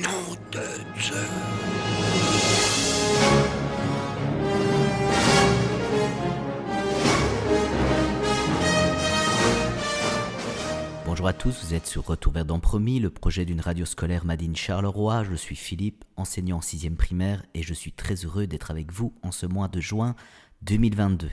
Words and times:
Nom 0.00 0.10
de. 0.52 0.60
Bonjour 11.04 11.26
à 11.26 11.32
tous, 11.32 11.64
vous 11.64 11.74
êtes 11.74 11.88
sur 11.88 12.06
Retour 12.06 12.32
vers 12.32 12.46
Promis, 12.60 13.00
le 13.00 13.10
projet 13.10 13.44
d'une 13.44 13.60
radio 13.60 13.84
scolaire 13.84 14.24
Madine 14.24 14.54
Charleroi. 14.54 15.24
Je 15.24 15.34
suis 15.34 15.56
Philippe, 15.56 16.04
enseignant 16.16 16.58
en 16.58 16.60
6 16.60 16.90
primaire, 16.90 17.44
et 17.54 17.64
je 17.64 17.74
suis 17.74 17.92
très 17.92 18.14
heureux 18.14 18.46
d'être 18.46 18.70
avec 18.70 18.92
vous 18.92 19.12
en 19.24 19.32
ce 19.32 19.46
mois 19.46 19.66
de 19.66 19.80
juin 19.80 20.14
2022. 20.62 21.28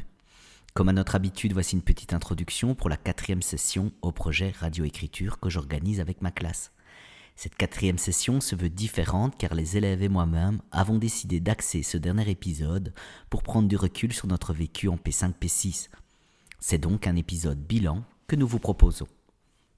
Comme 0.73 0.89
à 0.89 0.93
notre 0.93 1.13
habitude, 1.13 1.53
voici 1.53 1.75
une 1.75 1.83
petite 1.83 2.13
introduction 2.13 2.73
pour 2.73 2.89
la 2.89 2.97
quatrième 2.97 3.43
session 3.43 3.91
au 4.01 4.11
projet 4.11 4.53
Radio-Écriture 4.57 5.39
que 5.39 5.51
j'organise 5.51 5.99
avec 5.99 6.23
ma 6.23 6.31
classe. 6.31 6.71
Cette 7.35 7.55
quatrième 7.55 7.97
session 7.97 8.39
se 8.39 8.55
veut 8.55 8.69
différente 8.69 9.37
car 9.37 9.55
les 9.55 9.75
élèves 9.75 10.01
et 10.01 10.09
moi-même 10.09 10.61
avons 10.71 10.97
décidé 10.97 11.41
d'axer 11.41 11.83
ce 11.83 11.97
dernier 11.97 12.29
épisode 12.29 12.93
pour 13.29 13.43
prendre 13.43 13.67
du 13.67 13.75
recul 13.75 14.13
sur 14.13 14.27
notre 14.27 14.53
vécu 14.53 14.87
en 14.87 14.95
P5-P6. 14.95 15.89
C'est 16.59 16.77
donc 16.77 17.07
un 17.07 17.15
épisode 17.17 17.59
bilan 17.59 18.03
que 18.27 18.37
nous 18.37 18.47
vous 18.47 18.59
proposons. 18.59 19.07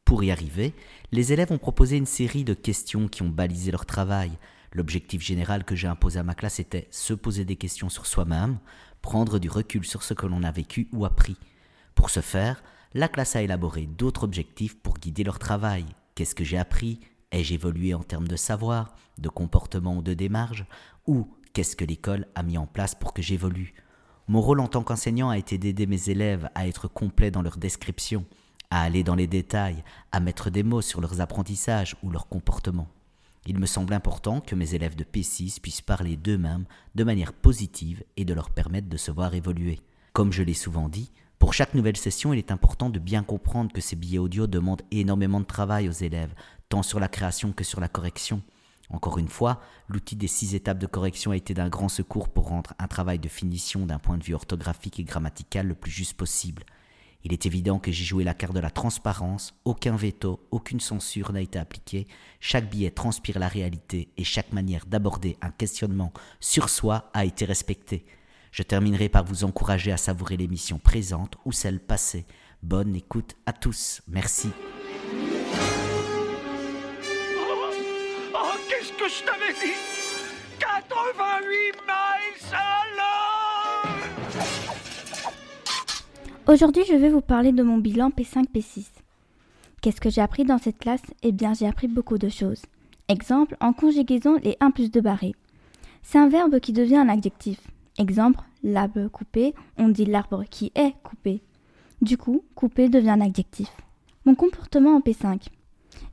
Pour 0.05 0.23
y 0.23 0.31
arriver, 0.31 0.73
les 1.11 1.33
élèves 1.33 1.51
ont 1.51 1.57
proposé 1.57 1.97
une 1.97 2.05
série 2.05 2.43
de 2.43 2.53
questions 2.53 3.07
qui 3.07 3.23
ont 3.23 3.29
balisé 3.29 3.71
leur 3.71 3.85
travail. 3.85 4.31
L'objectif 4.71 5.21
général 5.21 5.65
que 5.65 5.75
j'ai 5.75 5.87
imposé 5.87 6.19
à 6.19 6.23
ma 6.23 6.35
classe 6.35 6.59
était 6.59 6.87
se 6.91 7.13
poser 7.13 7.43
des 7.43 7.55
questions 7.55 7.89
sur 7.89 8.05
soi-même, 8.05 8.59
prendre 9.01 9.39
du 9.39 9.49
recul 9.49 9.83
sur 9.83 10.03
ce 10.03 10.13
que 10.13 10.27
l'on 10.27 10.43
a 10.43 10.51
vécu 10.51 10.87
ou 10.93 11.05
appris. 11.05 11.37
Pour 11.95 12.11
ce 12.11 12.21
faire, 12.21 12.63
la 12.93 13.07
classe 13.07 13.35
a 13.35 13.41
élaboré 13.41 13.87
d'autres 13.87 14.23
objectifs 14.23 14.77
pour 14.79 14.99
guider 14.99 15.23
leur 15.23 15.39
travail. 15.39 15.85
Qu'est-ce 16.15 16.35
que 16.35 16.43
j'ai 16.43 16.57
appris? 16.57 16.99
Ai-je 17.31 17.53
évolué 17.53 17.93
en 17.93 18.03
termes 18.03 18.27
de 18.27 18.35
savoir, 18.35 18.95
de 19.17 19.29
comportement 19.29 19.97
ou 19.97 20.01
de 20.01 20.13
démarche 20.13 20.63
Ou 21.07 21.27
qu'est-ce 21.53 21.75
que 21.75 21.85
l'école 21.85 22.25
a 22.35 22.43
mis 22.43 22.57
en 22.57 22.67
place 22.67 22.95
pour 22.95 23.13
que 23.13 23.21
j'évolue? 23.21 23.73
Mon 24.29 24.41
rôle 24.41 24.59
en 24.59 24.67
tant 24.67 24.83
qu'enseignant 24.83 25.29
a 25.29 25.37
été 25.37 25.57
d'aider 25.57 25.87
mes 25.87 26.09
élèves 26.09 26.49
à 26.55 26.67
être 26.67 26.87
complets 26.87 27.31
dans 27.31 27.41
leur 27.41 27.57
description, 27.57 28.25
à 28.69 28.81
aller 28.81 29.03
dans 29.03 29.15
les 29.15 29.27
détails, 29.27 29.83
à 30.11 30.19
mettre 30.19 30.49
des 30.49 30.63
mots 30.63 30.81
sur 30.81 31.01
leurs 31.01 31.19
apprentissages 31.19 31.95
ou 32.01 32.09
leur 32.09 32.27
comportement. 32.27 32.87
Il 33.45 33.59
me 33.59 33.65
semble 33.65 33.93
important 33.93 34.41
que 34.41 34.55
mes 34.55 34.75
élèves 34.75 34.95
de 34.95 35.05
P6 35.05 35.61
puissent 35.61 35.81
parler 35.81 36.17
d'eux-mêmes 36.17 36.65
de 36.95 37.03
manière 37.03 37.33
positive 37.33 38.03
et 38.17 38.25
de 38.25 38.33
leur 38.33 38.49
permettre 38.49 38.89
de 38.89 38.97
se 38.97 39.11
voir 39.11 39.33
évoluer. 39.33 39.79
Comme 40.11 40.33
je 40.33 40.43
l'ai 40.43 40.53
souvent 40.53 40.89
dit, 40.89 41.11
pour 41.39 41.53
chaque 41.53 41.75
nouvelle 41.75 41.97
session, 41.97 42.33
il 42.33 42.39
est 42.39 42.51
important 42.51 42.89
de 42.89 42.99
bien 42.99 43.23
comprendre 43.23 43.71
que 43.71 43.79
ces 43.79 43.95
billets 43.95 44.17
audio 44.17 44.47
demandent 44.47 44.81
énormément 44.91 45.39
de 45.39 45.45
travail 45.45 45.87
aux 45.87 45.93
élèves, 45.93 46.33
tant 46.69 46.83
sur 46.83 46.99
la 46.99 47.07
création 47.07 47.51
que 47.51 47.63
sur 47.63 47.79
la 47.79 47.87
correction. 47.87 48.41
Encore 48.89 49.17
une 49.17 49.27
fois, 49.27 49.61
l'outil 49.89 50.15
des 50.15 50.27
six 50.27 50.55
étapes 50.55 50.79
de 50.79 50.87
correction 50.87 51.31
a 51.31 51.37
été 51.37 51.53
d'un 51.53 51.69
grand 51.69 51.89
secours 51.89 52.29
pour 52.29 52.47
rendre 52.47 52.73
un 52.79 52.87
travail 52.87 53.19
de 53.19 53.27
finition 53.27 53.85
d'un 53.85 53.99
point 53.99 54.17
de 54.17 54.23
vue 54.23 54.33
orthographique 54.33 54.99
et 54.99 55.03
grammatical 55.03 55.67
le 55.67 55.75
plus 55.75 55.91
juste 55.91 56.15
possible. 56.15 56.63
Il 57.23 57.33
est 57.33 57.45
évident 57.45 57.79
que 57.79 57.91
j'ai 57.91 58.05
joué 58.05 58.23
la 58.23 58.33
carte 58.33 58.53
de 58.53 58.59
la 58.61 58.69
transparence, 58.69 59.53
aucun 59.65 59.95
veto, 59.95 60.47
aucune 60.51 60.79
censure 60.79 61.33
n'a 61.33 61.41
été 61.41 61.59
appliquée, 61.59 62.07
chaque 62.39 62.69
billet 62.69 62.91
transpire 62.91 63.39
la 63.39 63.49
réalité 63.49 64.09
et 64.15 64.23
chaque 64.23 64.53
manière 64.53 64.85
d'aborder 64.85 65.35
un 65.41 65.51
questionnement 65.51 66.13
sur 66.39 66.69
soi 66.69 67.09
a 67.13 67.25
été 67.25 67.43
respectée. 67.43 68.05
Je 68.51 68.63
terminerai 68.63 69.09
par 69.09 69.25
vous 69.25 69.43
encourager 69.43 69.91
à 69.91 69.97
savourer 69.97 70.37
l'émission 70.37 70.79
présente 70.79 71.35
ou 71.43 71.51
celle 71.51 71.79
passée. 71.79 72.25
Bonne 72.63 72.95
écoute 72.95 73.35
à 73.45 73.51
tous. 73.51 74.01
Merci. 74.07 74.49
Que 78.97 79.07
je 79.09 79.23
t'avais 79.23 79.53
dit 79.53 79.75
88 80.59 81.81
miles 81.85 82.53
à 82.53 82.77
Aujourd'hui, 86.51 86.83
je 86.87 86.95
vais 86.95 87.09
vous 87.09 87.21
parler 87.21 87.51
de 87.51 87.61
mon 87.61 87.77
bilan 87.77 88.09
P5-P6. 88.09 88.85
Qu'est-ce 89.81 90.01
que 90.01 90.09
j'ai 90.09 90.21
appris 90.21 90.45
dans 90.45 90.57
cette 90.57 90.79
classe? 90.79 91.03
Eh 91.21 91.31
bien, 91.31 91.53
j'ai 91.53 91.67
appris 91.67 91.87
beaucoup 91.87 92.17
de 92.17 92.29
choses. 92.29 92.61
Exemple, 93.07 93.55
en 93.59 93.73
conjugaison, 93.73 94.37
les 94.41 94.57
1 94.61 94.71
plus 94.71 94.89
2 94.89 95.01
barrés. 95.01 95.35
C'est 96.01 96.17
un 96.17 96.29
verbe 96.29 96.59
qui 96.59 96.73
devient 96.73 96.97
un 96.97 97.09
adjectif. 97.09 97.59
Exemple, 97.99 98.39
l'arbre 98.63 99.09
coupé, 99.09 99.53
on 99.77 99.89
dit 99.89 100.05
l'arbre 100.05 100.43
qui 100.49 100.71
est 100.73 100.93
coupé. 101.03 101.41
Du 102.01 102.17
coup, 102.17 102.43
coupé 102.55 102.89
devient 102.89 103.11
un 103.11 103.21
adjectif. 103.21 103.69
Mon 104.25 104.33
comportement 104.33 104.95
en 104.95 105.01
P5. 105.01 105.49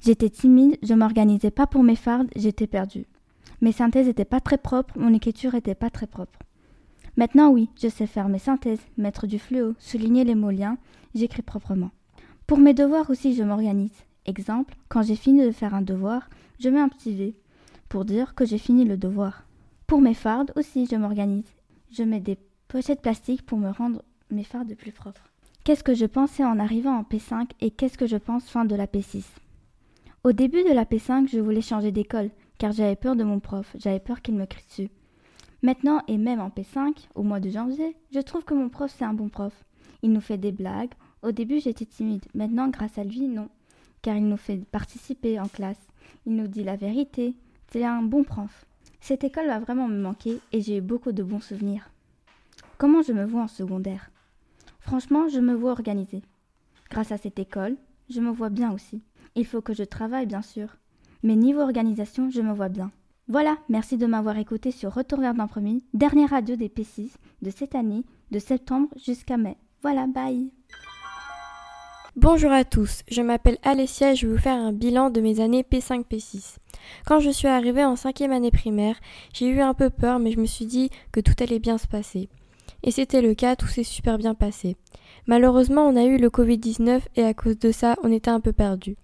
J'étais 0.01 0.31
timide, 0.31 0.79
je 0.83 0.95
m'organisais 0.95 1.51
pas 1.51 1.67
pour 1.67 1.83
mes 1.83 1.97
fardes, 1.97 2.29
j'étais 2.37 2.67
perdue. 2.67 3.07
Mes 3.61 3.73
synthèses 3.73 4.07
n'étaient 4.07 4.25
pas 4.25 4.41
très 4.41 4.59
propres, 4.59 4.99
mon 4.99 5.15
écriture 5.15 5.55
n'était 5.55 5.75
pas 5.75 5.91
très 5.91 6.07
propre. 6.07 6.39
Maintenant, 7.17 7.51
oui, 7.51 7.71
je 7.81 7.89
sais 7.89 8.07
faire 8.07 8.29
mes 8.29 8.39
synthèses, 8.39 8.81
mettre 8.99 9.27
du 9.27 9.39
fluo, 9.39 9.75
souligner 9.79 10.25
les 10.25 10.35
mots 10.35 10.51
liens, 10.51 10.79
j'écris 11.15 11.43
proprement. 11.43 11.91
Pour 12.47 12.59
mes 12.59 12.75
devoirs 12.75 13.09
aussi, 13.09 13.35
je 13.35 13.43
m'organise. 13.43 14.05
Exemple, 14.27 14.75
quand 14.89 15.03
j'ai 15.03 15.17
fini 15.17 15.45
de 15.45 15.53
faire 15.53 15.75
un 15.75 15.83
devoir, 15.83 16.29
je 16.59 16.69
mets 16.69 16.81
un 16.81 16.89
petit 16.89 17.15
V 17.15 17.35
pour 17.89 18.05
dire 18.05 18.35
que 18.35 18.45
j'ai 18.45 18.59
fini 18.59 18.85
le 18.85 18.97
devoir. 18.97 19.45
Pour 19.87 20.01
mes 20.01 20.15
fardes 20.15 20.53
aussi, 20.57 20.87
je 20.91 20.97
m'organise. 20.97 21.47
Je 21.91 22.03
mets 22.03 22.21
des 22.21 22.39
pochettes 22.69 23.03
plastiques 23.03 23.47
pour 23.47 23.59
me 23.59 23.71
rendre 23.71 24.03
mes 24.31 24.45
fardes 24.45 24.75
plus 24.75 24.93
propres. 24.93 25.31
Qu'est-ce 25.63 25.85
que 25.85 25.95
je 25.95 26.07
pensais 26.07 26.45
en 26.45 26.59
arrivant 26.59 26.99
en 26.99 27.03
P5 27.03 27.51
et 27.61 27.71
qu'est-ce 27.71 27.97
que 27.97 28.07
je 28.07 28.17
pense 28.17 28.49
fin 28.49 28.65
de 28.65 28.75
la 28.75 28.87
P6 28.87 29.23
Au 30.25 30.33
début 30.33 30.65
de 30.65 30.73
la 30.73 30.87
P5, 30.87 31.29
je 31.29 31.39
voulais 31.39 31.61
changer 31.61 31.93
d'école 31.93 32.31
car 32.57 32.73
j'avais 32.73 32.97
peur 32.97 33.15
de 33.15 33.25
mon 33.25 33.41
prof, 33.41 33.77
j'avais 33.79 34.01
peur 34.01 34.23
qu'il 34.23 34.35
me 34.35 34.47
crie 34.47 34.65
dessus. 34.67 34.89
Maintenant, 35.61 36.01
et 36.09 36.17
même 36.17 36.41
en 36.41 36.49
P5, 36.49 37.09
au 37.15 37.23
mois 37.23 37.41
de 37.41 37.51
janvier, 37.51 37.95
je 38.11 38.21
trouve 38.21 38.43
que 38.43 38.55
mon 38.55 38.71
prof, 38.71 38.91
c'est 38.97 39.05
un 39.05 39.13
bon 39.13 39.29
prof. 39.29 39.53
Il 40.01 40.13
nous 40.13 40.23
fait 40.23 40.39
des 40.39 40.51
blagues. 40.51 40.95
Au 41.21 41.31
début, 41.31 41.61
j'étais 41.61 41.85
timide. 41.85 42.25
Maintenant, 42.33 42.69
grâce 42.69 42.97
à 42.97 43.05
lui, 43.05 43.29
non. 43.29 43.51
Car 44.01 44.17
il 44.17 44.27
nous 44.27 44.39
fait 44.39 44.65
participer 44.65 45.39
en 45.39 45.47
classe. 45.47 45.89
Il 46.25 46.37
nous 46.37 46.47
dit 46.47 46.65
la 46.65 46.77
vérité. 46.77 47.35
C'est 47.71 47.85
un 47.85 48.01
bon 48.01 48.25
prof. 48.25 48.65
Cette 49.01 49.25
école 49.25 49.49
va 49.49 49.59
vraiment 49.59 49.89
me 49.89 50.01
manquer 50.01 50.41
et 50.53 50.63
j'ai 50.63 50.79
eu 50.79 50.81
beaucoup 50.81 51.13
de 51.13 51.23
bons 51.23 51.41
souvenirs. 51.41 51.91
Comment 52.79 53.03
je 53.03 53.13
me 53.13 53.27
vois 53.27 53.43
en 53.43 53.49
secondaire? 53.49 54.11
Franchement, 54.81 55.29
je 55.29 55.41
me 55.41 55.53
vois 55.53 55.73
organisée. 55.73 56.23
Grâce 56.89 57.13
à 57.13 57.19
cette 57.19 57.39
école, 57.39 57.77
je 58.09 58.23
me 58.23 58.31
vois 58.31 58.49
bien 58.49 58.73
aussi. 58.73 59.03
Il 59.37 59.47
faut 59.47 59.61
que 59.61 59.75
je 59.75 59.83
travaille, 59.83 60.27
bien 60.27 60.43
sûr. 60.43 60.69
Mais 61.25 61.35
niveau 61.35 61.61
organisation, 61.61 62.31
je 62.31 62.41
me 62.41 62.53
vois 62.53 62.69
bien. 62.69 62.93
Voilà, 63.27 63.57
merci 63.69 63.97
de 63.97 64.07
m'avoir 64.07 64.39
écouté 64.39 64.71
sur 64.71 64.93
Retour 64.93 65.19
vers 65.19 65.35
premier, 65.49 65.83
dernière 65.93 66.31
radio 66.31 66.57
des 66.57 66.69
P6 66.69 67.11
de 67.43 67.51
cette 67.51 67.75
année, 67.75 68.05
de 68.31 68.39
septembre 68.39 68.89
jusqu'à 69.03 69.37
mai. 69.37 69.57
Voilà, 69.83 70.07
bye 70.07 70.53
Bonjour 72.17 72.53
à 72.53 72.65
tous, 72.65 73.03
je 73.11 73.23
m'appelle 73.23 73.59
Alessia 73.65 74.13
et 74.13 74.17
je 74.17 74.27
vais 74.27 74.35
vous 74.35 74.41
faire 74.41 74.61
un 74.61 74.73
bilan 74.73 75.11
de 75.11 75.21
mes 75.21 75.41
années 75.41 75.65
P5-P6. 75.69 76.59
Quand 77.07 77.19
je 77.19 77.31
suis 77.31 77.49
arrivée 77.49 77.85
en 77.85 77.97
cinquième 77.97 78.31
année 78.31 78.53
primaire, 78.53 79.01
j'ai 79.33 79.49
eu 79.49 79.61
un 79.61 79.75
peu 79.75 79.91
peur 79.91 80.21
mais 80.21 80.31
je 80.31 80.39
me 80.39 80.47
suis 80.47 80.67
dit 80.67 80.91
que 81.11 81.21
tout 81.21 81.35
allait 81.41 81.59
bien 81.59 81.79
se 81.79 81.89
passer. 81.89 82.29
Et 82.85 82.93
c'était 82.93 83.23
le 83.23 83.35
cas, 83.35 83.57
tout 83.57 83.67
s'est 83.67 83.83
super 83.83 84.19
bien 84.19 84.35
passé. 84.35 84.77
Malheureusement, 85.27 85.89
on 85.89 85.97
a 85.97 86.05
eu 86.05 86.19
le 86.19 86.29
Covid-19 86.29 87.01
et 87.17 87.25
à 87.25 87.35
cause 87.35 87.59
de 87.59 87.73
ça, 87.73 87.97
on 88.05 88.13
était 88.13 88.31
un 88.31 88.41
peu 88.41 88.53
perdu. 88.53 88.97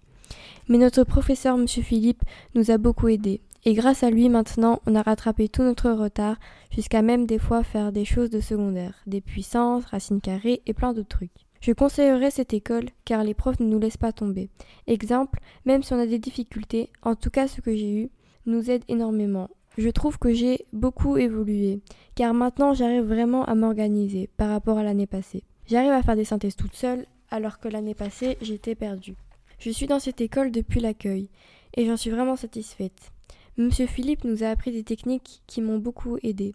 Mais 0.70 0.78
notre 0.78 1.02
professeur, 1.02 1.58
M. 1.58 1.66
Philippe, 1.66 2.22
nous 2.54 2.70
a 2.70 2.78
beaucoup 2.78 3.08
aidés. 3.08 3.40
Et 3.64 3.74
grâce 3.74 4.04
à 4.04 4.10
lui, 4.10 4.28
maintenant, 4.28 4.80
on 4.86 4.94
a 4.94 5.02
rattrapé 5.02 5.48
tout 5.48 5.64
notre 5.64 5.90
retard, 5.90 6.36
jusqu'à 6.70 7.02
même 7.02 7.26
des 7.26 7.40
fois 7.40 7.64
faire 7.64 7.90
des 7.90 8.04
choses 8.04 8.30
de 8.30 8.40
secondaire, 8.40 8.94
des 9.08 9.20
puissances, 9.20 9.84
racines 9.86 10.20
carrées 10.20 10.62
et 10.66 10.72
plein 10.72 10.94
d'autres 10.94 11.08
trucs. 11.08 11.48
Je 11.60 11.72
conseillerais 11.72 12.30
cette 12.30 12.54
école 12.54 12.86
car 13.04 13.24
les 13.24 13.34
profs 13.34 13.58
ne 13.58 13.66
nous 13.66 13.80
laissent 13.80 13.96
pas 13.96 14.12
tomber. 14.12 14.48
Exemple, 14.86 15.40
même 15.66 15.82
si 15.82 15.92
on 15.92 15.98
a 15.98 16.06
des 16.06 16.20
difficultés, 16.20 16.88
en 17.02 17.16
tout 17.16 17.30
cas 17.30 17.48
ce 17.48 17.60
que 17.60 17.74
j'ai 17.74 17.92
eu, 17.92 18.10
nous 18.46 18.70
aide 18.70 18.84
énormément. 18.86 19.48
Je 19.76 19.88
trouve 19.88 20.18
que 20.20 20.32
j'ai 20.32 20.66
beaucoup 20.72 21.16
évolué, 21.16 21.80
car 22.14 22.32
maintenant 22.32 22.74
j'arrive 22.74 23.02
vraiment 23.02 23.44
à 23.44 23.56
m'organiser 23.56 24.30
par 24.36 24.50
rapport 24.50 24.78
à 24.78 24.84
l'année 24.84 25.08
passée. 25.08 25.42
J'arrive 25.66 25.90
à 25.90 26.02
faire 26.04 26.16
des 26.16 26.24
synthèses 26.24 26.56
toute 26.56 26.74
seule, 26.74 27.06
alors 27.28 27.58
que 27.58 27.68
l'année 27.68 27.94
passée 27.94 28.38
j'étais 28.40 28.76
perdue. 28.76 29.16
Je 29.60 29.68
suis 29.68 29.86
dans 29.86 29.98
cette 29.98 30.22
école 30.22 30.52
depuis 30.52 30.80
l'accueil, 30.80 31.28
et 31.76 31.84
j'en 31.84 31.98
suis 31.98 32.08
vraiment 32.08 32.36
satisfaite. 32.36 33.12
Monsieur 33.58 33.86
Philippe 33.86 34.24
nous 34.24 34.42
a 34.42 34.48
appris 34.48 34.72
des 34.72 34.84
techniques 34.84 35.42
qui 35.46 35.60
m'ont 35.60 35.76
beaucoup 35.76 36.16
aidé, 36.22 36.54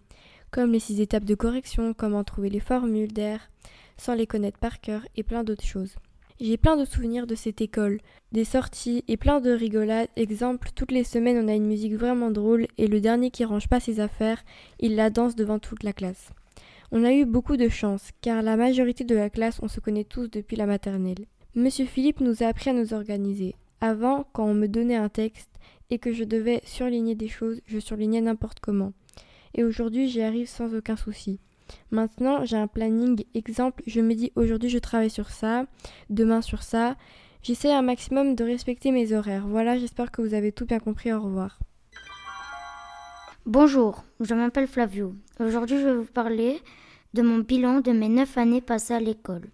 comme 0.49 0.71
les 0.71 0.79
six 0.79 0.99
étapes 0.99 1.23
de 1.23 1.35
correction, 1.35 1.93
comment 1.93 2.23
trouver 2.23 2.49
les 2.49 2.59
formules 2.59 3.13
d'air, 3.13 3.51
sans 3.95 4.15
les 4.15 4.25
connaître 4.25 4.57
par 4.57 4.81
cœur, 4.81 5.05
et 5.15 5.21
plein 5.21 5.43
d'autres 5.43 5.63
choses. 5.63 5.97
J'ai 6.41 6.57
plein 6.57 6.77
de 6.77 6.83
souvenirs 6.83 7.27
de 7.27 7.35
cette 7.35 7.61
école, 7.61 8.01
des 8.31 8.43
sorties 8.43 9.03
et 9.07 9.17
plein 9.17 9.39
de 9.39 9.51
rigolades. 9.51 10.09
Exemple, 10.15 10.69
toutes 10.73 10.91
les 10.91 11.03
semaines 11.03 11.37
on 11.45 11.47
a 11.47 11.53
une 11.53 11.67
musique 11.67 11.93
vraiment 11.93 12.31
drôle 12.31 12.65
et 12.79 12.87
le 12.87 13.01
dernier 13.01 13.29
qui 13.29 13.45
range 13.45 13.69
pas 13.69 13.79
ses 13.79 13.99
affaires, 13.99 14.43
il 14.79 14.95
la 14.95 15.11
danse 15.11 15.35
devant 15.35 15.59
toute 15.59 15.83
la 15.83 15.93
classe. 15.93 16.31
On 16.91 17.03
a 17.03 17.13
eu 17.13 17.25
beaucoup 17.25 17.55
de 17.55 17.69
chance, 17.69 18.09
car 18.21 18.41
la 18.41 18.57
majorité 18.57 19.03
de 19.03 19.15
la 19.15 19.29
classe 19.29 19.59
on 19.61 19.67
se 19.67 19.79
connaît 19.79 20.05
tous 20.05 20.27
depuis 20.27 20.55
la 20.55 20.65
maternelle. 20.65 21.27
Monsieur 21.57 21.85
Philippe 21.85 22.19
nous 22.19 22.43
a 22.43 22.47
appris 22.47 22.69
à 22.69 22.73
nous 22.73 22.93
organiser. 22.93 23.55
Avant, 23.79 24.27
quand 24.33 24.43
on 24.43 24.53
me 24.53 24.67
donnait 24.67 24.97
un 24.97 25.07
texte, 25.07 25.49
et 25.89 25.99
que 25.99 26.11
je 26.11 26.25
devais 26.25 26.61
surligner 26.65 27.15
des 27.15 27.29
choses, 27.29 27.61
je 27.65 27.79
surlignais 27.79 28.19
n'importe 28.19 28.59
comment. 28.59 28.91
Et 29.53 29.63
aujourd'hui, 29.63 30.09
j'y 30.09 30.21
arrive 30.21 30.49
sans 30.49 30.75
aucun 30.75 30.97
souci. 30.97 31.39
Maintenant, 31.91 32.43
j'ai 32.43 32.57
un 32.57 32.67
planning. 32.67 33.23
Exemple, 33.33 33.83
je 33.87 34.01
me 34.01 34.15
dis 34.15 34.33
aujourd'hui 34.35 34.69
je 34.69 34.79
travaille 34.79 35.09
sur 35.09 35.29
ça, 35.29 35.65
demain 36.09 36.41
sur 36.41 36.61
ça. 36.61 36.97
J'essaie 37.41 37.71
un 37.71 37.81
maximum 37.81 38.35
de 38.35 38.43
respecter 38.43 38.91
mes 38.91 39.13
horaires. 39.13 39.47
Voilà, 39.47 39.77
j'espère 39.77 40.11
que 40.11 40.21
vous 40.21 40.33
avez 40.33 40.51
tout 40.51 40.65
bien 40.65 40.79
compris. 40.79 41.13
Au 41.13 41.21
revoir. 41.21 41.59
Bonjour, 43.45 44.03
je 44.19 44.33
m'appelle 44.33 44.67
Flavio. 44.67 45.15
Aujourd'hui, 45.39 45.79
je 45.79 45.85
vais 45.85 45.95
vous 45.95 46.03
parler 46.03 46.59
de 47.13 47.21
mon 47.21 47.37
bilan 47.37 47.79
de 47.79 47.93
mes 47.93 48.09
neuf 48.09 48.37
années 48.37 48.59
passées 48.59 48.95
à 48.95 48.99
l'école. 48.99 49.47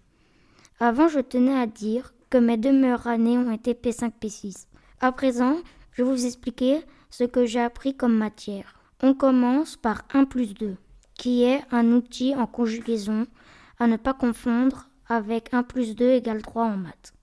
Avant, 0.84 1.06
je 1.06 1.20
tenais 1.20 1.56
à 1.56 1.68
dire 1.68 2.12
que 2.28 2.38
mes 2.38 2.56
deux 2.56 2.72
meilleures 2.72 3.06
années 3.06 3.38
ont 3.38 3.52
été 3.52 3.72
P5, 3.72 4.14
P6. 4.20 4.66
À 4.98 5.12
présent, 5.12 5.58
je 5.92 6.02
vais 6.02 6.10
vous 6.10 6.26
expliquer 6.26 6.80
ce 7.08 7.22
que 7.22 7.46
j'ai 7.46 7.60
appris 7.60 7.96
comme 7.96 8.16
matière. 8.16 8.74
On 9.00 9.14
commence 9.14 9.76
par 9.76 10.02
1 10.12 10.24
plus 10.24 10.54
2, 10.54 10.74
qui 11.14 11.44
est 11.44 11.62
un 11.70 11.92
outil 11.92 12.34
en 12.34 12.48
conjugaison 12.48 13.28
à 13.78 13.86
ne 13.86 13.96
pas 13.96 14.12
confondre 14.12 14.88
avec 15.08 15.54
1 15.54 15.62
plus 15.62 15.94
2 15.94 16.14
égale 16.14 16.42
3 16.42 16.64
en 16.64 16.76
maths. 16.76 17.14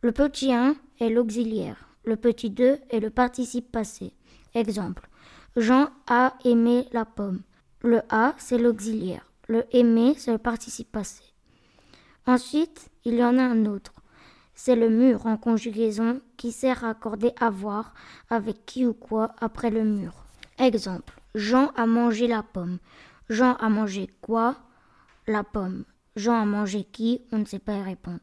Le 0.00 0.10
petit 0.10 0.52
1 0.52 0.74
est 0.98 1.08
l'auxiliaire, 1.08 1.88
le 2.04 2.16
petit 2.16 2.50
2 2.50 2.78
est 2.90 2.98
le 2.98 3.10
participe 3.10 3.70
passé. 3.70 4.12
Exemple, 4.56 5.08
Jean 5.54 5.90
a 6.08 6.34
aimé 6.44 6.88
la 6.90 7.04
pomme. 7.04 7.42
Le 7.82 8.00
A, 8.08 8.34
c'est 8.38 8.58
l'auxiliaire. 8.58 9.30
Le 9.46 9.66
aimer, 9.70 10.14
c'est 10.18 10.32
le 10.32 10.38
participe 10.38 10.90
passé. 10.90 11.31
Ensuite, 12.26 12.90
il 13.04 13.14
y 13.14 13.24
en 13.24 13.38
a 13.38 13.42
un 13.42 13.66
autre. 13.66 13.92
C'est 14.54 14.76
le 14.76 14.90
mur 14.90 15.26
en 15.26 15.36
conjugaison 15.36 16.20
qui 16.36 16.52
sert 16.52 16.84
à 16.84 16.90
accorder 16.90 17.32
avoir 17.40 17.94
avec 18.30 18.64
qui 18.64 18.86
ou 18.86 18.92
quoi 18.92 19.34
après 19.40 19.70
le 19.70 19.82
mur. 19.82 20.12
Exemple. 20.58 21.20
Jean 21.34 21.72
a 21.76 21.86
mangé 21.86 22.28
la 22.28 22.42
pomme. 22.42 22.78
Jean 23.28 23.54
a 23.54 23.68
mangé 23.68 24.10
quoi? 24.20 24.56
La 25.26 25.42
pomme. 25.42 25.84
Jean 26.14 26.40
a 26.40 26.44
mangé 26.44 26.84
qui? 26.84 27.22
On 27.32 27.38
ne 27.38 27.44
sait 27.44 27.58
pas 27.58 27.74
y 27.74 27.82
répondre. 27.82 28.20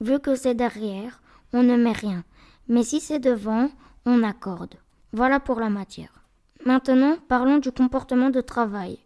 Vu 0.00 0.18
que 0.18 0.34
c'est 0.34 0.54
derrière, 0.54 1.20
on 1.52 1.62
ne 1.62 1.76
met 1.76 1.92
rien. 1.92 2.24
Mais 2.68 2.82
si 2.82 3.00
c'est 3.00 3.18
devant, 3.18 3.70
on 4.06 4.22
accorde. 4.22 4.74
Voilà 5.12 5.38
pour 5.38 5.60
la 5.60 5.70
matière. 5.70 6.24
Maintenant, 6.64 7.16
parlons 7.28 7.58
du 7.58 7.70
comportement 7.70 8.30
de 8.30 8.40
travail. 8.40 8.98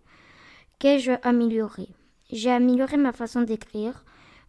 Qu'ai-je 0.79 1.12
amélioré? 1.23 1.88
J'ai 2.31 2.50
amélioré 2.50 2.97
ma 2.97 3.12
façon 3.12 3.43
d'écrire, 3.43 4.05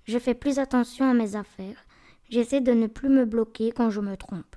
je 0.05 0.19
fais 0.19 0.33
plus 0.33 0.59
attention 0.59 1.09
à 1.09 1.13
mes 1.13 1.35
affaires, 1.35 1.85
j'essaie 2.29 2.61
de 2.61 2.71
ne 2.71 2.87
plus 2.87 3.09
me 3.09 3.25
bloquer 3.25 3.71
quand 3.71 3.89
je 3.89 4.01
me 4.01 4.15
trompe. 4.15 4.55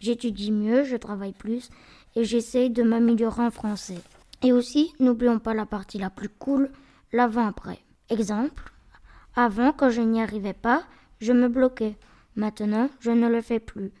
J'étudie 0.00 0.52
mieux, 0.52 0.84
je 0.84 0.96
travaille 0.96 1.32
plus 1.32 1.70
et 2.14 2.24
j'essaie 2.24 2.68
de 2.68 2.82
m'améliorer 2.82 3.42
en 3.42 3.50
français. 3.50 4.00
Et 4.42 4.52
aussi, 4.52 4.92
n'oublions 5.00 5.38
pas 5.38 5.54
la 5.54 5.66
partie 5.66 5.98
la 5.98 6.10
plus 6.10 6.28
cool, 6.28 6.70
l'avant-après. 7.12 7.78
Exemple, 8.10 8.72
avant, 9.34 9.72
quand 9.72 9.90
je 9.90 10.02
n'y 10.02 10.22
arrivais 10.22 10.52
pas, 10.52 10.84
je 11.20 11.32
me 11.32 11.48
bloquais. 11.48 11.96
Maintenant, 12.36 12.90
je 13.00 13.10
ne 13.10 13.28
le 13.28 13.40
fais 13.40 13.60
plus. 13.60 13.92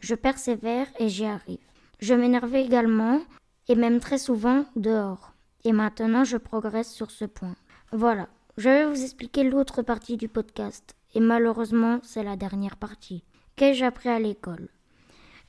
Je 0.00 0.14
persévère 0.14 0.86
et 0.98 1.08
j'y 1.08 1.24
arrive. 1.24 1.58
Je 2.00 2.14
m'énervais 2.14 2.64
également, 2.64 3.20
et 3.68 3.74
même 3.74 4.00
très 4.00 4.18
souvent 4.18 4.64
dehors. 4.76 5.32
Et 5.64 5.72
maintenant, 5.72 6.24
je 6.24 6.36
progresse 6.36 6.92
sur 6.92 7.10
ce 7.10 7.24
point. 7.24 7.56
Voilà, 7.92 8.28
je 8.56 8.70
vais 8.70 8.86
vous 8.86 9.02
expliquer 9.02 9.44
l'autre 9.44 9.82
partie 9.82 10.16
du 10.16 10.28
podcast. 10.28 10.96
Et 11.14 11.20
malheureusement, 11.20 12.00
c'est 12.02 12.22
la 12.22 12.36
dernière 12.36 12.76
partie. 12.76 13.22
Qu'ai-je 13.54 13.84
appris 13.84 14.08
à 14.08 14.18
l'école? 14.18 14.68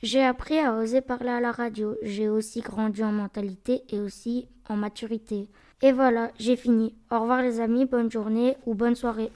J'ai 0.03 0.23
appris 0.23 0.59
à 0.59 0.73
oser 0.75 1.01
parler 1.01 1.29
à 1.29 1.39
la 1.39 1.51
radio. 1.51 1.95
J'ai 2.03 2.27
aussi 2.27 2.59
grandi 2.59 3.03
en 3.03 3.13
mentalité 3.13 3.83
et 3.89 3.99
aussi 3.99 4.47
en 4.67 4.75
maturité. 4.75 5.49
Et 5.81 5.93
voilà, 5.93 6.31
j'ai 6.37 6.57
fini. 6.57 6.95
Au 7.09 7.19
revoir 7.21 7.41
les 7.41 7.61
amis, 7.61 7.85
bonne 7.85 8.11
journée 8.11 8.57
ou 8.65 8.75
bonne 8.75 8.95
soirée. 8.95 9.31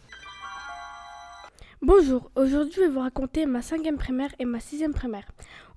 Bonjour, 1.82 2.30
aujourd'hui 2.36 2.74
je 2.76 2.82
vais 2.82 2.90
vous 2.90 3.00
raconter 3.00 3.48
ma 3.48 3.64
cinquième 3.64 3.98
primaire 3.98 4.30
et 4.38 4.46
ma 4.46 4.60
sixième 4.60 4.94
primaire. 4.94 5.26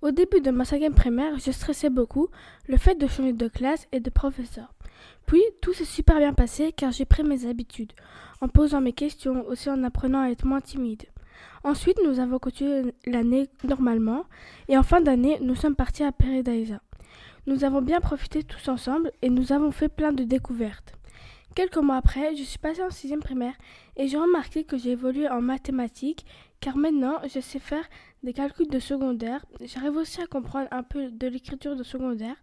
Au 0.02 0.10
début 0.10 0.42
de 0.42 0.50
ma 0.50 0.66
cinquième 0.66 0.92
primaire, 0.92 1.38
je 1.38 1.50
stressais 1.50 1.88
beaucoup 1.88 2.28
le 2.68 2.76
fait 2.76 2.96
de 2.96 3.06
changer 3.06 3.32
de 3.32 3.48
classe 3.48 3.86
et 3.90 4.00
de 4.00 4.10
professeur. 4.10 4.73
Puis 5.26 5.42
tout 5.60 5.72
s'est 5.72 5.84
super 5.84 6.18
bien 6.18 6.34
passé 6.34 6.72
car 6.72 6.92
j'ai 6.92 7.04
pris 7.04 7.22
mes 7.22 7.46
habitudes, 7.46 7.92
en 8.40 8.48
posant 8.48 8.80
mes 8.80 8.92
questions, 8.92 9.46
aussi 9.46 9.70
en 9.70 9.82
apprenant 9.84 10.22
à 10.22 10.28
être 10.28 10.44
moins 10.44 10.60
timide. 10.60 11.04
Ensuite, 11.64 11.98
nous 12.04 12.20
avons 12.20 12.38
continué 12.38 12.94
l'année 13.06 13.48
normalement 13.64 14.24
et 14.68 14.76
en 14.76 14.82
fin 14.82 15.00
d'année, 15.00 15.38
nous 15.40 15.54
sommes 15.54 15.76
partis 15.76 16.04
à 16.04 16.12
Peredaïsa. 16.12 16.80
Nous 17.46 17.64
avons 17.64 17.82
bien 17.82 18.00
profité 18.00 18.42
tous 18.42 18.68
ensemble 18.68 19.12
et 19.22 19.28
nous 19.28 19.52
avons 19.52 19.70
fait 19.70 19.88
plein 19.88 20.12
de 20.12 20.24
découvertes. 20.24 20.94
Quelques 21.54 21.76
mois 21.76 21.96
après, 21.96 22.34
je 22.34 22.42
suis 22.42 22.58
passée 22.58 22.82
en 22.82 22.90
sixième 22.90 23.20
primaire 23.20 23.54
et 23.96 24.08
j'ai 24.08 24.18
remarqué 24.18 24.64
que 24.64 24.76
j'ai 24.76 24.90
évolué 24.90 25.28
en 25.28 25.40
mathématiques 25.40 26.26
car 26.60 26.76
maintenant 26.76 27.18
je 27.32 27.38
sais 27.40 27.58
faire 27.58 27.84
des 28.24 28.32
calculs 28.32 28.68
de 28.68 28.78
secondaire. 28.78 29.44
J'arrive 29.60 29.96
aussi 29.96 30.20
à 30.20 30.26
comprendre 30.26 30.68
un 30.72 30.82
peu 30.82 31.10
de 31.10 31.26
l'écriture 31.28 31.76
de 31.76 31.82
secondaire. 31.82 32.36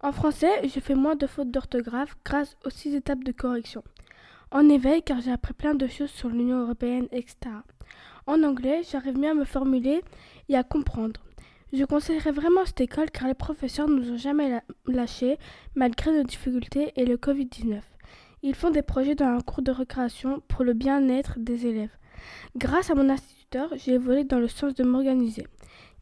En 0.00 0.12
français, 0.12 0.68
je 0.68 0.78
fais 0.80 0.94
moins 0.94 1.16
de 1.16 1.26
fautes 1.26 1.50
d'orthographe 1.50 2.16
grâce 2.24 2.56
aux 2.64 2.70
six 2.70 2.94
étapes 2.94 3.24
de 3.24 3.32
correction. 3.32 3.82
En 4.50 4.68
éveil 4.68 5.02
car 5.02 5.20
j'ai 5.20 5.32
appris 5.32 5.54
plein 5.54 5.74
de 5.74 5.86
choses 5.86 6.10
sur 6.10 6.28
l'Union 6.28 6.60
européenne, 6.62 7.08
etc. 7.12 7.36
En 8.26 8.42
anglais, 8.42 8.82
j'arrive 8.90 9.18
mieux 9.18 9.30
à 9.30 9.34
me 9.34 9.44
formuler 9.44 10.02
et 10.48 10.56
à 10.56 10.62
comprendre. 10.62 11.20
Je 11.72 11.84
conseillerais 11.84 12.30
vraiment 12.30 12.64
cette 12.64 12.80
école 12.82 13.10
car 13.10 13.26
les 13.26 13.34
professeurs 13.34 13.88
ne 13.88 13.96
nous 13.96 14.12
ont 14.12 14.18
jamais 14.18 14.60
lâchés 14.86 15.38
malgré 15.74 16.12
nos 16.12 16.24
difficultés 16.24 16.92
et 16.96 17.06
le 17.06 17.16
Covid-19. 17.16 17.80
Ils 18.42 18.54
font 18.54 18.70
des 18.70 18.82
projets 18.82 19.14
dans 19.14 19.26
un 19.26 19.40
cours 19.40 19.62
de 19.62 19.72
récréation 19.72 20.42
pour 20.46 20.62
le 20.62 20.74
bien-être 20.74 21.38
des 21.38 21.66
élèves. 21.66 21.96
Grâce 22.56 22.90
à 22.90 22.94
mon 22.94 23.08
instituteur, 23.08 23.70
j'ai 23.76 23.94
évolué 23.94 24.24
dans 24.24 24.38
le 24.38 24.48
sens 24.48 24.74
de 24.74 24.84
m'organiser. 24.84 25.46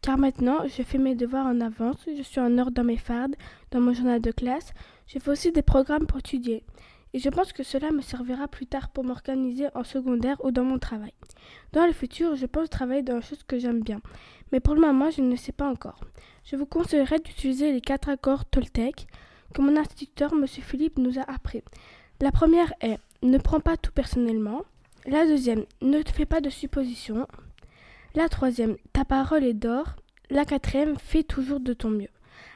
Car 0.05 0.19
maintenant, 0.19 0.59
je 0.67 0.83
fais 0.83 0.99
mes 0.99 1.15
devoirs 1.15 1.47
en 1.47 1.63
avance, 1.63 1.97
je 2.07 2.23
suis 2.23 2.39
en 2.39 2.59
ordre 2.59 2.73
dans 2.73 2.85
mes 2.85 2.99
fardes, 2.99 3.37
dans 3.71 3.81
mon 3.81 3.95
journal 3.95 4.21
de 4.21 4.33
classe, 4.33 4.75
je 5.07 5.19
fais 5.19 5.31
aussi 5.31 5.51
des 5.51 5.63
programmes 5.63 6.07
pour 6.07 6.19
étudier. 6.19 6.63
Et 7.15 7.19
je 7.19 7.31
pense 7.31 7.55
que 7.55 7.63
cela 7.63 7.91
me 7.91 8.03
servira 8.03 8.47
plus 8.47 8.67
tard 8.67 8.91
pour 8.91 9.03
m'organiser 9.03 9.69
en 9.75 9.83
secondaire 9.83 10.37
ou 10.45 10.51
dans 10.51 10.63
mon 10.63 10.79
travail. 10.79 11.15
Dans 11.73 11.87
le 11.87 11.95
futur, 11.95 12.37
je 12.37 12.45
pense 12.45 12.69
travailler 12.69 13.01
dans 13.01 13.15
une 13.15 13.23
chose 13.23 13.45
que 13.49 13.59
j'aime 13.59 13.81
bien. 13.81 14.03
Mais 14.53 14.61
pour 14.61 14.75
le 14.75 14.83
moment, 14.83 15.11
je 15.11 15.23
ne 15.23 15.37
sais 15.37 15.53
pas 15.53 15.71
encore. 15.71 16.01
Je 16.45 16.57
vous 16.57 16.67
conseillerais 16.67 17.21
d'utiliser 17.21 17.73
les 17.73 17.81
quatre 17.81 18.11
accords 18.11 18.45
Toltec 18.45 19.07
que 19.55 19.63
mon 19.63 19.75
instituteur, 19.75 20.35
M. 20.35 20.47
Philippe, 20.47 20.99
nous 20.99 21.19
a 21.19 21.23
appris. 21.23 21.63
La 22.21 22.31
première 22.31 22.75
est 22.83 22.99
ne 23.23 23.39
prends 23.39 23.61
pas 23.61 23.79
tout 23.79 23.93
personnellement. 23.93 24.65
La 25.07 25.25
deuxième, 25.27 25.65
ne 25.81 26.03
fais 26.15 26.27
pas 26.27 26.43
de 26.43 26.51
suppositions. 26.51 27.27
La 28.17 28.29
troisième, 28.29 28.77
ta 28.93 29.05
parole 29.05 29.43
est 29.43 29.55
d'or. 29.55 29.97
La 30.31 30.45
quatrième, 30.45 30.97
fais 30.99 31.25
toujours 31.25 31.59
de 31.59 31.73
ton 31.73 31.91
mieux. 31.91 32.11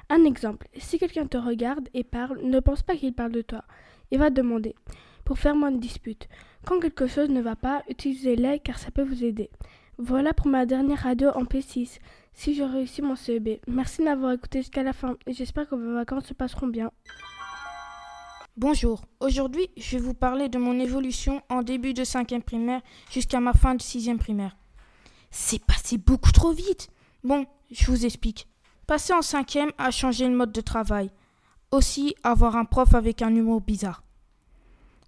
Un 0.08 0.24
exemple, 0.24 0.68
si 0.76 1.00
quelqu'un 1.00 1.26
te 1.26 1.36
regarde 1.36 1.88
et 1.94 2.04
parle, 2.04 2.40
ne 2.44 2.60
pense 2.60 2.82
pas 2.82 2.94
qu'il 2.94 3.12
parle 3.12 3.32
de 3.32 3.42
toi. 3.42 3.64
Il 4.12 4.20
va 4.20 4.30
demander, 4.30 4.76
pour 5.24 5.36
faire 5.36 5.56
moins 5.56 5.72
de 5.72 5.80
disputes. 5.80 6.28
Quand 6.64 6.78
quelque 6.78 7.08
chose 7.08 7.28
ne 7.28 7.40
va 7.40 7.56
pas, 7.56 7.82
utilisez-les 7.88 8.60
car 8.60 8.78
ça 8.78 8.92
peut 8.92 9.02
vous 9.02 9.24
aider. 9.24 9.50
Voilà 9.98 10.32
pour 10.32 10.46
ma 10.46 10.64
dernière 10.64 11.02
radio 11.02 11.30
en 11.30 11.42
P6. 11.42 11.98
Si 12.34 12.54
je 12.54 12.62
réussis 12.62 13.02
mon 13.02 13.16
CEB. 13.16 13.58
Merci 13.66 14.04
d'avoir 14.04 14.30
écouté 14.30 14.60
jusqu'à 14.60 14.84
la 14.84 14.92
fin 14.92 15.16
et 15.26 15.32
j'espère 15.32 15.68
que 15.68 15.74
vos 15.74 15.94
vacances 15.94 16.26
se 16.26 16.34
passeront 16.34 16.68
bien. 16.68 16.92
Bonjour, 18.56 19.02
aujourd'hui 19.18 19.70
je 19.76 19.96
vais 19.96 20.02
vous 20.04 20.14
parler 20.14 20.48
de 20.48 20.58
mon 20.58 20.78
évolution 20.78 21.42
en 21.48 21.62
début 21.62 21.94
de 21.94 22.04
cinquième 22.04 22.42
primaire 22.42 22.80
jusqu'à 23.10 23.40
ma 23.40 23.54
fin 23.54 23.74
de 23.74 23.82
sixième 23.82 24.18
primaire. 24.18 24.56
C'est 25.30 25.64
passé 25.64 25.98
beaucoup 25.98 26.32
trop 26.32 26.52
vite. 26.52 26.88
Bon, 27.24 27.46
je 27.70 27.86
vous 27.86 28.06
explique. 28.06 28.48
Passer 28.86 29.12
en 29.12 29.22
cinquième 29.22 29.72
a 29.78 29.90
changé 29.90 30.26
le 30.26 30.34
mode 30.34 30.52
de 30.52 30.60
travail. 30.60 31.10
Aussi 31.70 32.14
avoir 32.22 32.56
un 32.56 32.64
prof 32.64 32.94
avec 32.94 33.20
un 33.22 33.34
humour 33.34 33.60
bizarre. 33.60 34.02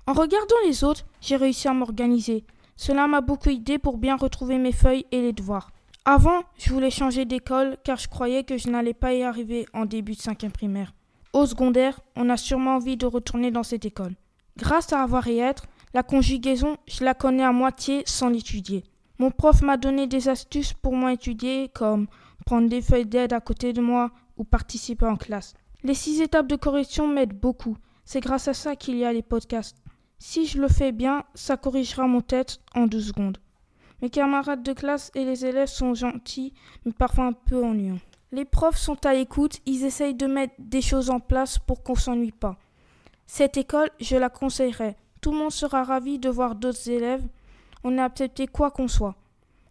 En 0.07 0.13
regardant 0.13 0.57
les 0.67 0.85
autres, 0.85 1.07
j'ai 1.21 1.37
réussi 1.37 1.69
à 1.69 1.73
m'organiser. 1.73 2.45
Cela 2.77 3.07
m'a 3.07 3.21
beaucoup 3.21 3.49
aidé 3.51 3.79
pour 3.79 3.99
bien 3.99 4.17
retrouver 4.17 4.59
mes 4.59 4.73
feuilles 4.73 5.07
et 5.13 5.23
les 5.23 5.33
devoirs. 5.33 5.71
Avant, 6.05 6.43
je 6.59 6.73
voulais 6.73 6.91
changer 6.91 7.25
d'école 7.25 7.77
car 7.85 7.99
je 7.99 8.09
croyais 8.09 8.43
que 8.43 8.57
je 8.59 8.69
n'allais 8.69 8.95
pas 8.95 9.15
y 9.15 9.23
arriver 9.23 9.67
en 9.73 9.85
début 9.85 10.13
de 10.13 10.21
cinquième 10.21 10.53
primaire. 10.53 10.93
Au 11.33 11.47
secondaire, 11.47 12.01
on 12.17 12.29
a 12.31 12.37
sûrement 12.37 12.77
envie 12.77 12.97
de 12.97 13.07
retourner 13.07 13.51
dans 13.51 13.63
cette 13.63 13.85
école. 13.85 14.17
Grâce 14.57 14.93
à 14.93 15.03
avoir 15.03 15.29
et 15.29 15.39
être, 15.39 15.67
la 15.95 16.03
conjugaison, 16.03 16.77
je 16.89 17.05
la 17.05 17.15
connais 17.15 17.45
à 17.45 17.53
moitié 17.53 18.03
sans 18.07 18.29
l'étudier. 18.29 18.85
Mon 19.21 19.31
prof 19.31 19.61
m'a 19.61 19.77
donné 19.77 20.07
des 20.07 20.31
astuces 20.31 20.73
pour 20.73 20.95
moi 20.95 21.13
étudier, 21.13 21.69
comme 21.75 22.07
prendre 22.47 22.71
des 22.71 22.81
feuilles 22.81 23.05
d'aide 23.05 23.35
à 23.35 23.41
côté 23.41 23.75
de 23.75 23.83
moi 23.83 24.13
ou 24.39 24.45
participer 24.45 25.05
en 25.05 25.17
classe. 25.17 25.53
Les 25.83 25.93
six 25.93 26.23
étapes 26.23 26.47
de 26.47 26.57
correction 26.57 27.07
m'aident 27.07 27.39
beaucoup. 27.39 27.77
C'est 28.07 28.21
grâce 28.21 28.49
à 28.49 28.55
ça 28.55 28.77
qu'il 28.77 28.97
y 28.97 29.05
a 29.05 29.13
les 29.13 29.21
podcasts. 29.21 29.77
Si 30.19 30.47
je 30.47 30.59
le 30.59 30.69
fais 30.69 30.91
bien, 30.91 31.25
ça 31.35 31.59
corrigera 31.59 32.07
mon 32.07 32.23
tête 32.23 32.61
en 32.75 32.87
deux 32.87 33.03
secondes. 33.03 33.37
Mes 34.01 34.09
camarades 34.09 34.63
de 34.63 34.73
classe 34.73 35.11
et 35.15 35.27
les 35.27 35.45
élèves 35.45 35.69
sont 35.69 35.93
gentils, 35.93 36.55
mais 36.87 36.93
parfois 36.93 37.27
un 37.27 37.35
peu 37.35 37.63
ennuyants. 37.63 38.01
Les 38.33 38.47
profs 38.47 38.79
sont 38.79 39.05
à 39.05 39.13
l'écoute, 39.13 39.61
ils 39.67 39.85
essayent 39.85 40.15
de 40.15 40.29
mettre 40.29 40.55
des 40.59 40.81
choses 40.81 41.11
en 41.11 41.21
place 41.21 41.59
pour 41.59 41.83
qu'on 41.83 41.95
s'ennuie 41.95 42.33
pas. 42.33 42.57
Cette 43.27 43.59
école, 43.59 43.91
je 44.01 44.17
la 44.17 44.31
conseillerais. 44.31 44.97
Tout 45.21 45.33
le 45.33 45.39
monde 45.39 45.53
sera 45.53 45.85
ravi 45.85 46.19
de 46.19 46.31
voir 46.31 46.55
d'autres 46.55 46.89
élèves. 46.89 47.27
On 47.85 47.99
a 47.99 48.05
accepté 48.05 48.47
quoi 48.47 48.71
qu'on 48.71 48.89
soit. 48.89 49.17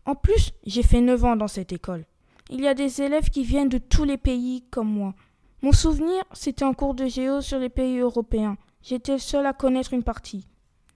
En 0.06 0.16
plus, 0.16 0.52
j'ai 0.66 0.84
fait 0.84 1.02
9 1.02 1.26
ans 1.26 1.36
dans 1.36 1.48
cette 1.48 1.72
école. 1.72 2.06
Il 2.50 2.62
y 2.62 2.68
a 2.68 2.74
des 2.74 3.02
élèves 3.02 3.30
qui 3.30 3.44
viennent 3.44 3.70
de 3.70 3.78
tous 3.78 4.04
les 4.04 4.18
pays 4.18 4.64
comme 4.72 4.92
moi. 4.92 5.14
Mon 5.62 5.72
souvenir, 5.72 6.24
c'était 6.34 6.66
en 6.66 6.74
cours 6.74 6.96
de 6.96 7.06
géo 7.06 7.42
sur 7.42 7.60
les 7.60 7.70
pays 7.70 8.00
européens. 8.00 8.58
J'étais 8.82 9.20
seul 9.20 9.46
à 9.46 9.54
connaître 9.54 9.94
une 9.94 10.04
partie. 10.04 10.48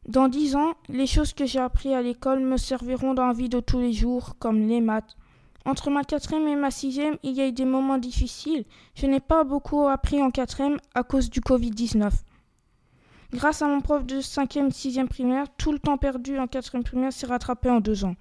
Dans 0.07 0.27
dix 0.27 0.55
ans, 0.55 0.73
les 0.89 1.05
choses 1.05 1.33
que 1.33 1.45
j'ai 1.45 1.59
apprises 1.59 1.93
à 1.93 2.01
l'école 2.01 2.39
me 2.39 2.57
serviront 2.57 3.13
dans 3.13 3.27
la 3.27 3.33
vie 3.33 3.49
de 3.49 3.59
tous 3.59 3.79
les 3.79 3.93
jours, 3.93 4.35
comme 4.39 4.67
les 4.67 4.81
maths. 4.81 5.15
Entre 5.65 5.89
ma 5.89 6.03
quatrième 6.03 6.47
et 6.47 6.55
ma 6.55 6.71
sixième, 6.71 7.17
il 7.23 7.33
y 7.33 7.41
a 7.41 7.47
eu 7.47 7.53
des 7.53 7.65
moments 7.65 7.97
difficiles. 7.97 8.65
Je 8.95 9.05
n'ai 9.05 9.21
pas 9.21 9.43
beaucoup 9.43 9.87
appris 9.87 10.21
en 10.21 10.31
quatrième 10.31 10.77
à 10.93 11.03
cause 11.03 11.29
du 11.29 11.39
Covid-19. 11.39 12.11
Grâce 13.33 13.63
à 13.63 13.67
mon 13.67 13.81
prof 13.81 14.05
de 14.05 14.21
cinquième, 14.21 14.71
sixième 14.71 15.07
primaire, 15.07 15.47
tout 15.57 15.71
le 15.71 15.79
temps 15.79 15.97
perdu 15.97 16.37
en 16.37 16.45
quatrième 16.45 16.83
primaire 16.83 17.11
s'est 17.11 17.25
rattrapé 17.25 17.69
en 17.69 17.79
deux 17.79 18.05
ans. 18.05 18.15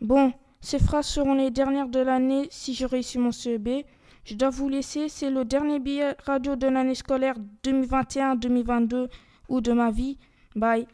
Bon, 0.00 0.32
ces 0.60 0.80
phrases 0.80 1.06
seront 1.06 1.34
les 1.34 1.52
dernières 1.52 1.88
de 1.88 2.00
l'année 2.00 2.48
si 2.50 2.74
je 2.74 2.84
réussis 2.84 3.18
mon 3.18 3.30
CEB. 3.30 3.84
Je 4.24 4.34
dois 4.34 4.50
vous 4.50 4.68
laisser, 4.68 5.08
c'est 5.08 5.30
le 5.30 5.44
dernier 5.44 5.78
billet 5.78 6.16
radio 6.24 6.56
de 6.56 6.66
l'année 6.66 6.96
scolaire 6.96 7.36
2021-2022 7.64 9.08
ou 9.48 9.60
de 9.60 9.72
ma 9.72 9.92
vie. 9.92 10.18
Bye. 10.56 10.88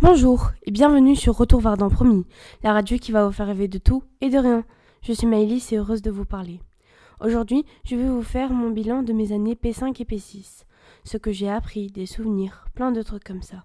Bonjour 0.00 0.52
et 0.62 0.70
bienvenue 0.70 1.16
sur 1.16 1.36
Retour 1.36 1.60
Vardan 1.60 1.90
Promis, 1.90 2.24
la 2.62 2.74
radio 2.74 2.96
qui 2.98 3.10
va 3.10 3.26
vous 3.26 3.32
faire 3.32 3.48
rêver 3.48 3.66
de 3.66 3.78
tout 3.78 4.04
et 4.20 4.30
de 4.30 4.38
rien. 4.38 4.62
Je 5.02 5.12
suis 5.12 5.26
Maëlys 5.26 5.72
et 5.72 5.78
heureuse 5.78 6.02
de 6.02 6.12
vous 6.12 6.24
parler. 6.24 6.60
Aujourd'hui, 7.20 7.64
je 7.84 7.96
vais 7.96 8.08
vous 8.08 8.22
faire 8.22 8.52
mon 8.52 8.70
bilan 8.70 9.02
de 9.02 9.12
mes 9.12 9.32
années 9.32 9.58
P5 9.60 10.00
et 10.00 10.04
P6, 10.04 10.62
ce 11.08 11.16
que 11.16 11.32
j'ai 11.32 11.48
appris, 11.48 11.90
des 11.90 12.06
souvenirs, 12.06 12.66
plein 12.74 12.92
de 12.92 13.02
trucs 13.02 13.24
comme 13.24 13.42
ça. 13.42 13.64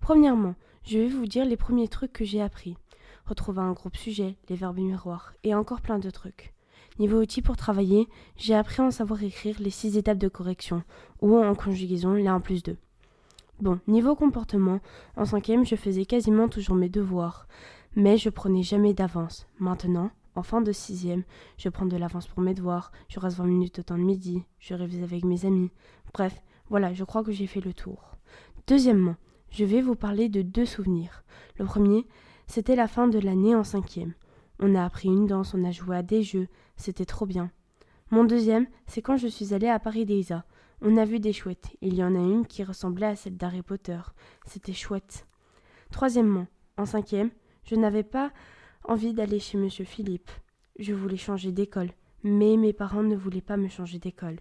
Premièrement, 0.00 0.56
je 0.84 0.98
vais 0.98 1.08
vous 1.08 1.26
dire 1.26 1.44
les 1.44 1.56
premiers 1.56 1.88
trucs 1.88 2.12
que 2.12 2.24
j'ai 2.24 2.42
appris. 2.42 2.76
Retrouver 3.24 3.60
un 3.60 3.72
groupe 3.72 3.96
sujet, 3.96 4.36
les 4.48 4.56
verbes 4.56 4.78
miroirs 4.78 5.32
et 5.44 5.54
encore 5.54 5.80
plein 5.80 5.98
de 5.98 6.10
trucs. 6.10 6.52
Niveau 6.98 7.20
outils 7.20 7.42
pour 7.42 7.56
travailler, 7.56 8.08
j'ai 8.36 8.54
appris 8.54 8.82
en 8.82 8.90
savoir 8.90 9.22
écrire 9.22 9.56
les 9.60 9.70
six 9.70 9.96
étapes 9.96 10.18
de 10.18 10.28
correction, 10.28 10.82
ou 11.20 11.36
en 11.36 11.54
conjugaison 11.54 12.14
les 12.14 12.26
1 12.26 12.40
plus 12.40 12.62
2. 12.62 12.76
Bon, 13.60 13.78
niveau 13.86 14.16
comportement, 14.16 14.80
en 15.16 15.24
cinquième, 15.24 15.64
je 15.64 15.76
faisais 15.76 16.04
quasiment 16.04 16.48
toujours 16.48 16.76
mes 16.76 16.88
devoirs, 16.88 17.46
mais 17.94 18.16
je 18.16 18.28
prenais 18.28 18.62
jamais 18.62 18.92
d'avance. 18.92 19.46
Maintenant, 19.58 20.10
en 20.34 20.42
fin 20.42 20.60
de 20.60 20.72
sixième, 20.72 21.22
je 21.58 21.68
prends 21.68 21.86
de 21.86 21.96
l'avance 21.96 22.26
pour 22.26 22.42
mes 22.42 22.54
devoirs, 22.54 22.92
je 23.08 23.20
reste 23.20 23.36
20 23.36 23.44
minutes 23.44 23.78
au 23.78 23.82
temps 23.82 23.98
de 23.98 24.02
midi, 24.02 24.42
je 24.58 24.74
révise 24.74 25.02
avec 25.02 25.24
mes 25.24 25.44
amis. 25.44 25.70
Bref, 26.12 26.42
voilà, 26.68 26.92
je 26.92 27.04
crois 27.04 27.22
que 27.22 27.32
j'ai 27.32 27.46
fait 27.46 27.60
le 27.60 27.72
tour. 27.72 28.16
Deuxièmement, 28.66 29.16
je 29.50 29.64
vais 29.64 29.80
vous 29.80 29.94
parler 29.94 30.28
de 30.28 30.42
deux 30.42 30.66
souvenirs. 30.66 31.24
Le 31.58 31.64
premier, 31.64 32.06
c'était 32.46 32.76
la 32.76 32.88
fin 32.88 33.08
de 33.08 33.18
l'année 33.18 33.54
en 33.54 33.64
cinquième. 33.64 34.14
On 34.58 34.74
a 34.74 34.84
appris 34.84 35.08
une 35.08 35.26
danse, 35.26 35.54
on 35.54 35.64
a 35.64 35.70
joué 35.70 35.96
à 35.96 36.02
des 36.02 36.22
jeux, 36.22 36.48
c'était 36.76 37.04
trop 37.04 37.26
bien. 37.26 37.50
Mon 38.10 38.24
deuxième, 38.24 38.66
c'est 38.86 39.02
quand 39.02 39.16
je 39.16 39.28
suis 39.28 39.52
allée 39.52 39.68
à 39.68 39.78
Paris 39.78 40.06
Deisa. 40.06 40.44
On 40.80 40.96
a 40.96 41.04
vu 41.04 41.20
des 41.20 41.32
chouettes. 41.32 41.70
Il 41.80 41.94
y 41.94 42.04
en 42.04 42.14
a 42.14 42.18
une 42.18 42.46
qui 42.46 42.62
ressemblait 42.62 43.06
à 43.06 43.16
celle 43.16 43.36
d'Harry 43.36 43.62
Potter. 43.62 43.98
C'était 44.46 44.72
chouette. 44.72 45.26
Troisièmement, 45.90 46.46
en 46.76 46.84
cinquième, 46.84 47.30
je 47.64 47.74
n'avais 47.74 48.02
pas 48.02 48.30
envie 48.84 49.14
d'aller 49.14 49.40
chez 49.40 49.58
Monsieur 49.58 49.84
Philippe. 49.84 50.30
Je 50.78 50.92
voulais 50.92 51.16
changer 51.16 51.52
d'école, 51.52 51.90
mais 52.22 52.56
mes 52.56 52.72
parents 52.72 53.02
ne 53.02 53.16
voulaient 53.16 53.40
pas 53.40 53.56
me 53.56 53.68
changer 53.68 53.98
d'école. 53.98 54.38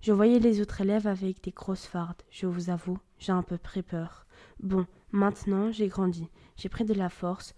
Je 0.00 0.12
voyais 0.12 0.38
les 0.38 0.60
autres 0.60 0.80
élèves 0.80 1.06
avec 1.06 1.42
des 1.42 1.50
grosses 1.50 1.86
fardes. 1.86 2.22
Je 2.30 2.46
vous 2.46 2.70
avoue, 2.70 2.98
j'ai 3.18 3.32
un 3.32 3.42
peu 3.42 3.58
pris 3.58 3.82
peur. 3.82 4.26
Bon, 4.60 4.86
maintenant 5.12 5.72
j'ai 5.72 5.88
grandi, 5.88 6.28
j'ai 6.56 6.68
pris 6.68 6.84
de 6.84 6.94
la 6.94 7.08
force, 7.08 7.54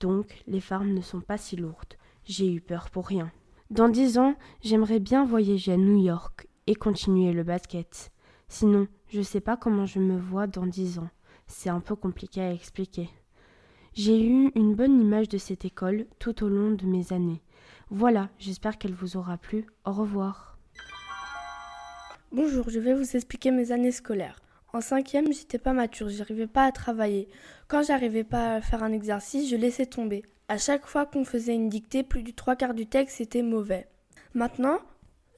donc 0.00 0.42
les 0.46 0.60
fardes 0.60 0.88
ne 0.88 1.00
sont 1.00 1.20
pas 1.20 1.38
si 1.38 1.56
lourdes. 1.56 1.94
J'ai 2.24 2.52
eu 2.52 2.60
peur 2.60 2.90
pour 2.90 3.06
rien. 3.06 3.30
Dans 3.70 3.88
dix 3.88 4.18
ans, 4.18 4.34
j'aimerais 4.62 4.98
bien 4.98 5.24
voyager 5.24 5.72
à 5.72 5.76
New 5.76 6.02
York, 6.02 6.48
et 6.70 6.76
continuer 6.76 7.32
le 7.32 7.42
basket. 7.42 8.12
Sinon, 8.48 8.86
je 9.08 9.22
sais 9.22 9.40
pas 9.40 9.56
comment 9.56 9.86
je 9.86 9.98
me 9.98 10.16
vois 10.16 10.46
dans 10.46 10.66
dix 10.66 11.00
ans. 11.00 11.10
C'est 11.48 11.68
un 11.68 11.80
peu 11.80 11.96
compliqué 11.96 12.40
à 12.40 12.52
expliquer. 12.52 13.10
J'ai 13.92 14.24
eu 14.24 14.52
une 14.54 14.76
bonne 14.76 15.00
image 15.00 15.28
de 15.28 15.38
cette 15.38 15.64
école 15.64 16.06
tout 16.20 16.44
au 16.44 16.48
long 16.48 16.70
de 16.70 16.86
mes 16.86 17.12
années. 17.12 17.42
Voilà, 17.90 18.28
j'espère 18.38 18.78
qu'elle 18.78 18.94
vous 18.94 19.16
aura 19.16 19.36
plu. 19.36 19.66
Au 19.84 19.90
revoir. 19.90 20.49
Bonjour, 22.32 22.70
je 22.70 22.78
vais 22.78 22.94
vous 22.94 23.16
expliquer 23.16 23.50
mes 23.50 23.72
années 23.72 23.92
scolaires. 23.92 24.40
En 24.72 24.80
cinquième, 24.80 25.32
j'étais 25.32 25.58
pas 25.58 25.72
mature, 25.72 26.08
j'arrivais 26.08 26.46
pas 26.46 26.64
à 26.64 26.72
travailler. 26.72 27.28
Quand 27.68 27.82
j'arrivais 27.82 28.24
pas 28.24 28.54
à 28.54 28.60
faire 28.60 28.82
un 28.82 28.92
exercice, 28.92 29.50
je 29.50 29.56
laissais 29.56 29.86
tomber. 29.86 30.22
À 30.48 30.56
chaque 30.56 30.86
fois 30.86 31.06
qu'on 31.06 31.24
faisait 31.24 31.54
une 31.54 31.68
dictée, 31.68 32.02
plus 32.02 32.22
du 32.22 32.32
trois 32.32 32.56
quarts 32.56 32.74
du 32.74 32.86
texte 32.86 33.20
était 33.20 33.42
mauvais. 33.42 33.88
Maintenant, 34.34 34.78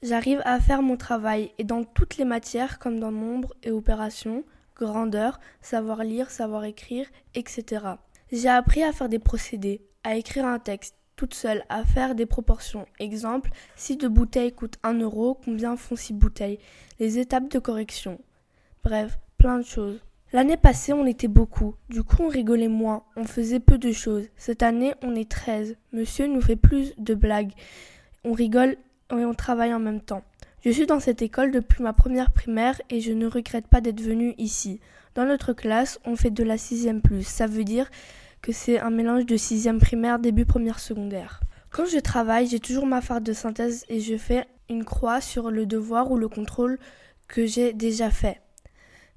J'arrive 0.03 0.41
à 0.43 0.59
faire 0.59 0.81
mon 0.81 0.97
travail 0.97 1.53
et 1.57 1.63
dans 1.63 1.85
toutes 1.85 2.17
les 2.17 2.25
matières 2.25 2.77
comme 2.77 2.99
dans 2.99 3.11
nombre 3.11 3.53
et 3.63 3.71
opération, 3.71 4.43
grandeur, 4.75 5.39
savoir 5.61 6.03
lire, 6.03 6.29
savoir 6.29 6.65
écrire, 6.65 7.07
etc. 7.35 7.85
J'ai 8.29 8.49
appris 8.49 8.83
à 8.83 8.91
faire 8.91 9.07
des 9.07 9.17
procédés, 9.17 9.81
à 10.03 10.17
écrire 10.17 10.45
un 10.45 10.59
texte 10.59 10.97
toute 11.15 11.33
seule, 11.33 11.63
à 11.69 11.83
faire 11.83 12.15
des 12.15 12.25
proportions. 12.25 12.85
Exemple, 12.99 13.51
si 13.75 13.97
deux 13.97 14.09
bouteilles 14.09 14.53
coûtent 14.53 14.79
1 14.83 14.99
euro, 14.99 15.39
combien 15.43 15.75
font 15.75 15.95
six 15.95 16.13
bouteilles? 16.13 16.59
Les 16.99 17.19
étapes 17.19 17.49
de 17.49 17.59
correction. 17.59 18.19
Bref, 18.83 19.19
plein 19.37 19.59
de 19.59 19.65
choses. 19.65 19.99
L'année 20.33 20.57
passée, 20.57 20.93
on 20.93 21.05
était 21.05 21.27
beaucoup. 21.27 21.75
Du 21.89 22.03
coup, 22.03 22.23
on 22.23 22.27
rigolait 22.27 22.67
moins. 22.67 23.03
On 23.15 23.25
faisait 23.25 23.59
peu 23.59 23.77
de 23.77 23.91
choses. 23.91 24.25
Cette 24.35 24.63
année, 24.63 24.95
on 25.03 25.15
est 25.15 25.29
13. 25.29 25.77
Monsieur 25.91 26.25
nous 26.25 26.41
fait 26.41 26.55
plus 26.55 26.93
de 26.97 27.13
blagues. 27.13 27.51
On 28.23 28.31
rigole 28.31 28.77
et 29.11 29.25
on 29.25 29.35
travaille 29.35 29.73
en 29.73 29.79
même 29.79 30.01
temps. 30.01 30.23
Je 30.65 30.71
suis 30.71 30.87
dans 30.87 30.99
cette 30.99 31.21
école 31.21 31.51
depuis 31.51 31.83
ma 31.83 31.93
première 31.93 32.31
primaire 32.31 32.81
et 32.89 32.99
je 32.99 33.11
ne 33.11 33.27
regrette 33.27 33.67
pas 33.67 33.81
d'être 33.81 34.01
venue 34.01 34.33
ici. 34.37 34.79
Dans 35.13 35.25
notre 35.25 35.53
classe, 35.53 35.99
on 36.05 36.15
fait 36.15 36.31
de 36.31 36.43
la 36.43 36.57
sixième 36.57 37.01
plus. 37.01 37.27
Ça 37.27 37.45
veut 37.45 37.65
dire 37.65 37.91
que 38.43 38.51
c'est 38.51 38.79
un 38.79 38.91
mélange 38.91 39.25
de 39.25 39.37
sixième 39.37 39.79
primaire, 39.79 40.19
début 40.19 40.45
première 40.45 40.79
secondaire. 40.79 41.39
Quand 41.71 41.85
je 41.85 41.97
travaille, 41.97 42.45
j'ai 42.45 42.59
toujours 42.59 42.85
ma 42.85 43.01
farde 43.01 43.23
de 43.23 43.33
synthèse 43.33 43.85
et 43.89 43.99
je 43.99 44.15
fais 44.17 44.45
une 44.69 44.83
croix 44.83 45.21
sur 45.21 45.49
le 45.49 45.65
devoir 45.65 46.11
ou 46.11 46.17
le 46.17 46.27
contrôle 46.27 46.77
que 47.27 47.47
j'ai 47.47 47.73
déjà 47.73 48.11
fait. 48.11 48.41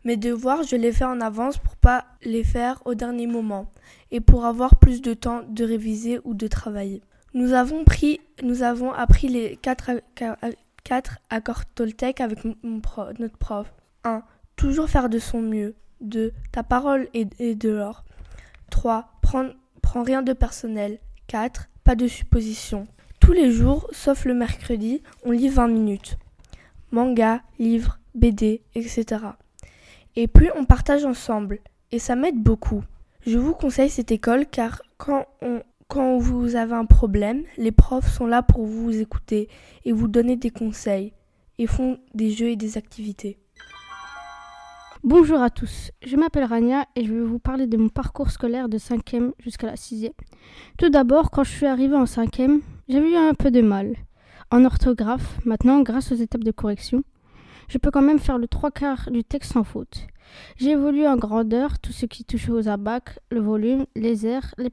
Mes 0.04 0.16
devoirs, 0.16 0.62
je 0.62 0.76
les 0.76 0.92
fais 0.92 1.04
en 1.04 1.20
avance 1.20 1.58
pour 1.58 1.76
pas 1.76 2.06
les 2.22 2.44
faire 2.44 2.80
au 2.84 2.94
dernier 2.94 3.26
moment 3.26 3.72
et 4.12 4.20
pour 4.20 4.46
avoir 4.46 4.76
plus 4.76 5.02
de 5.02 5.12
temps 5.14 5.42
de 5.48 5.64
réviser 5.64 6.20
ou 6.24 6.32
de 6.34 6.46
travailler. 6.46 7.02
Nous 7.34 7.52
avons, 7.52 7.82
pris, 7.82 8.20
nous 8.42 8.62
avons 8.62 8.92
appris 8.92 9.28
les 9.28 9.56
quatre, 9.56 9.90
quatre 10.84 11.18
accords 11.28 11.66
Toltec 11.66 12.20
avec 12.20 12.38
notre 12.44 13.36
prof. 13.36 13.72
1. 14.04 14.22
Toujours 14.54 14.88
faire 14.88 15.08
de 15.08 15.18
son 15.18 15.42
mieux. 15.42 15.74
2. 16.00 16.32
Ta 16.52 16.62
parole 16.62 17.08
est, 17.12 17.56
de 17.56 17.70
l'or. 17.70 18.04
3. 18.70 19.15
Prends, 19.82 20.02
rien 20.02 20.22
de 20.22 20.32
personnel. 20.32 21.00
4. 21.26 21.68
Pas 21.82 21.96
de 21.96 22.06
supposition. 22.06 22.86
Tous 23.20 23.32
les 23.32 23.50
jours, 23.50 23.88
sauf 23.90 24.24
le 24.24 24.34
mercredi, 24.34 25.02
on 25.24 25.32
lit 25.32 25.48
20 25.48 25.68
minutes. 25.68 26.16
Manga, 26.92 27.42
livres, 27.58 27.98
BD, 28.14 28.62
etc. 28.76 29.04
Et 30.14 30.28
puis 30.28 30.48
on 30.56 30.64
partage 30.64 31.04
ensemble. 31.04 31.58
Et 31.90 31.98
ça 31.98 32.14
m'aide 32.14 32.40
beaucoup. 32.40 32.84
Je 33.26 33.38
vous 33.38 33.54
conseille 33.54 33.90
cette 33.90 34.12
école 34.12 34.46
car 34.46 34.82
quand 34.96 35.26
quand 35.88 36.18
vous 36.18 36.56
avez 36.56 36.74
un 36.74 36.84
problème, 36.84 37.44
les 37.56 37.72
profs 37.72 38.12
sont 38.12 38.26
là 38.26 38.42
pour 38.42 38.64
vous 38.66 39.00
écouter 39.00 39.48
et 39.84 39.92
vous 39.92 40.08
donner 40.08 40.36
des 40.36 40.50
conseils 40.50 41.12
et 41.58 41.66
font 41.66 41.98
des 42.14 42.30
jeux 42.30 42.50
et 42.50 42.56
des 42.56 42.76
activités. 42.76 43.38
Bonjour 45.04 45.42
à 45.42 45.50
tous, 45.50 45.90
je 46.04 46.16
m'appelle 46.16 46.44
Rania 46.44 46.86
et 46.96 47.04
je 47.04 47.12
vais 47.12 47.20
vous 47.20 47.38
parler 47.38 47.66
de 47.66 47.76
mon 47.76 47.90
parcours 47.90 48.30
scolaire 48.30 48.70
de 48.70 48.78
5e 48.78 49.32
jusqu'à 49.38 49.66
la 49.66 49.74
6e. 49.74 50.12
Tout 50.78 50.88
d'abord, 50.88 51.30
quand 51.30 51.44
je 51.44 51.50
suis 51.50 51.66
arrivée 51.66 51.96
en 51.96 52.04
5e, 52.04 52.60
j'avais 52.88 53.12
eu 53.12 53.16
un 53.16 53.34
peu 53.34 53.50
de 53.50 53.60
mal. 53.60 53.94
En 54.50 54.64
orthographe, 54.64 55.38
maintenant, 55.44 55.82
grâce 55.82 56.12
aux 56.12 56.16
étapes 56.16 56.44
de 56.44 56.50
correction, 56.50 57.04
je 57.68 57.76
peux 57.76 57.90
quand 57.90 58.02
même 58.02 58.18
faire 58.18 58.38
le 58.38 58.48
trois 58.48 58.70
quarts 58.70 59.10
du 59.10 59.22
texte 59.22 59.52
sans 59.52 59.64
faute. 59.64 60.06
J'ai 60.56 60.70
évolué 60.70 61.06
en 61.06 61.16
grandeur, 61.16 61.78
tout 61.78 61.92
ce 61.92 62.06
qui 62.06 62.24
touche 62.24 62.48
aux 62.48 62.66
abacs, 62.66 63.18
le 63.30 63.40
volume, 63.40 63.84
les 63.96 64.26
airs, 64.26 64.54
les, 64.56 64.70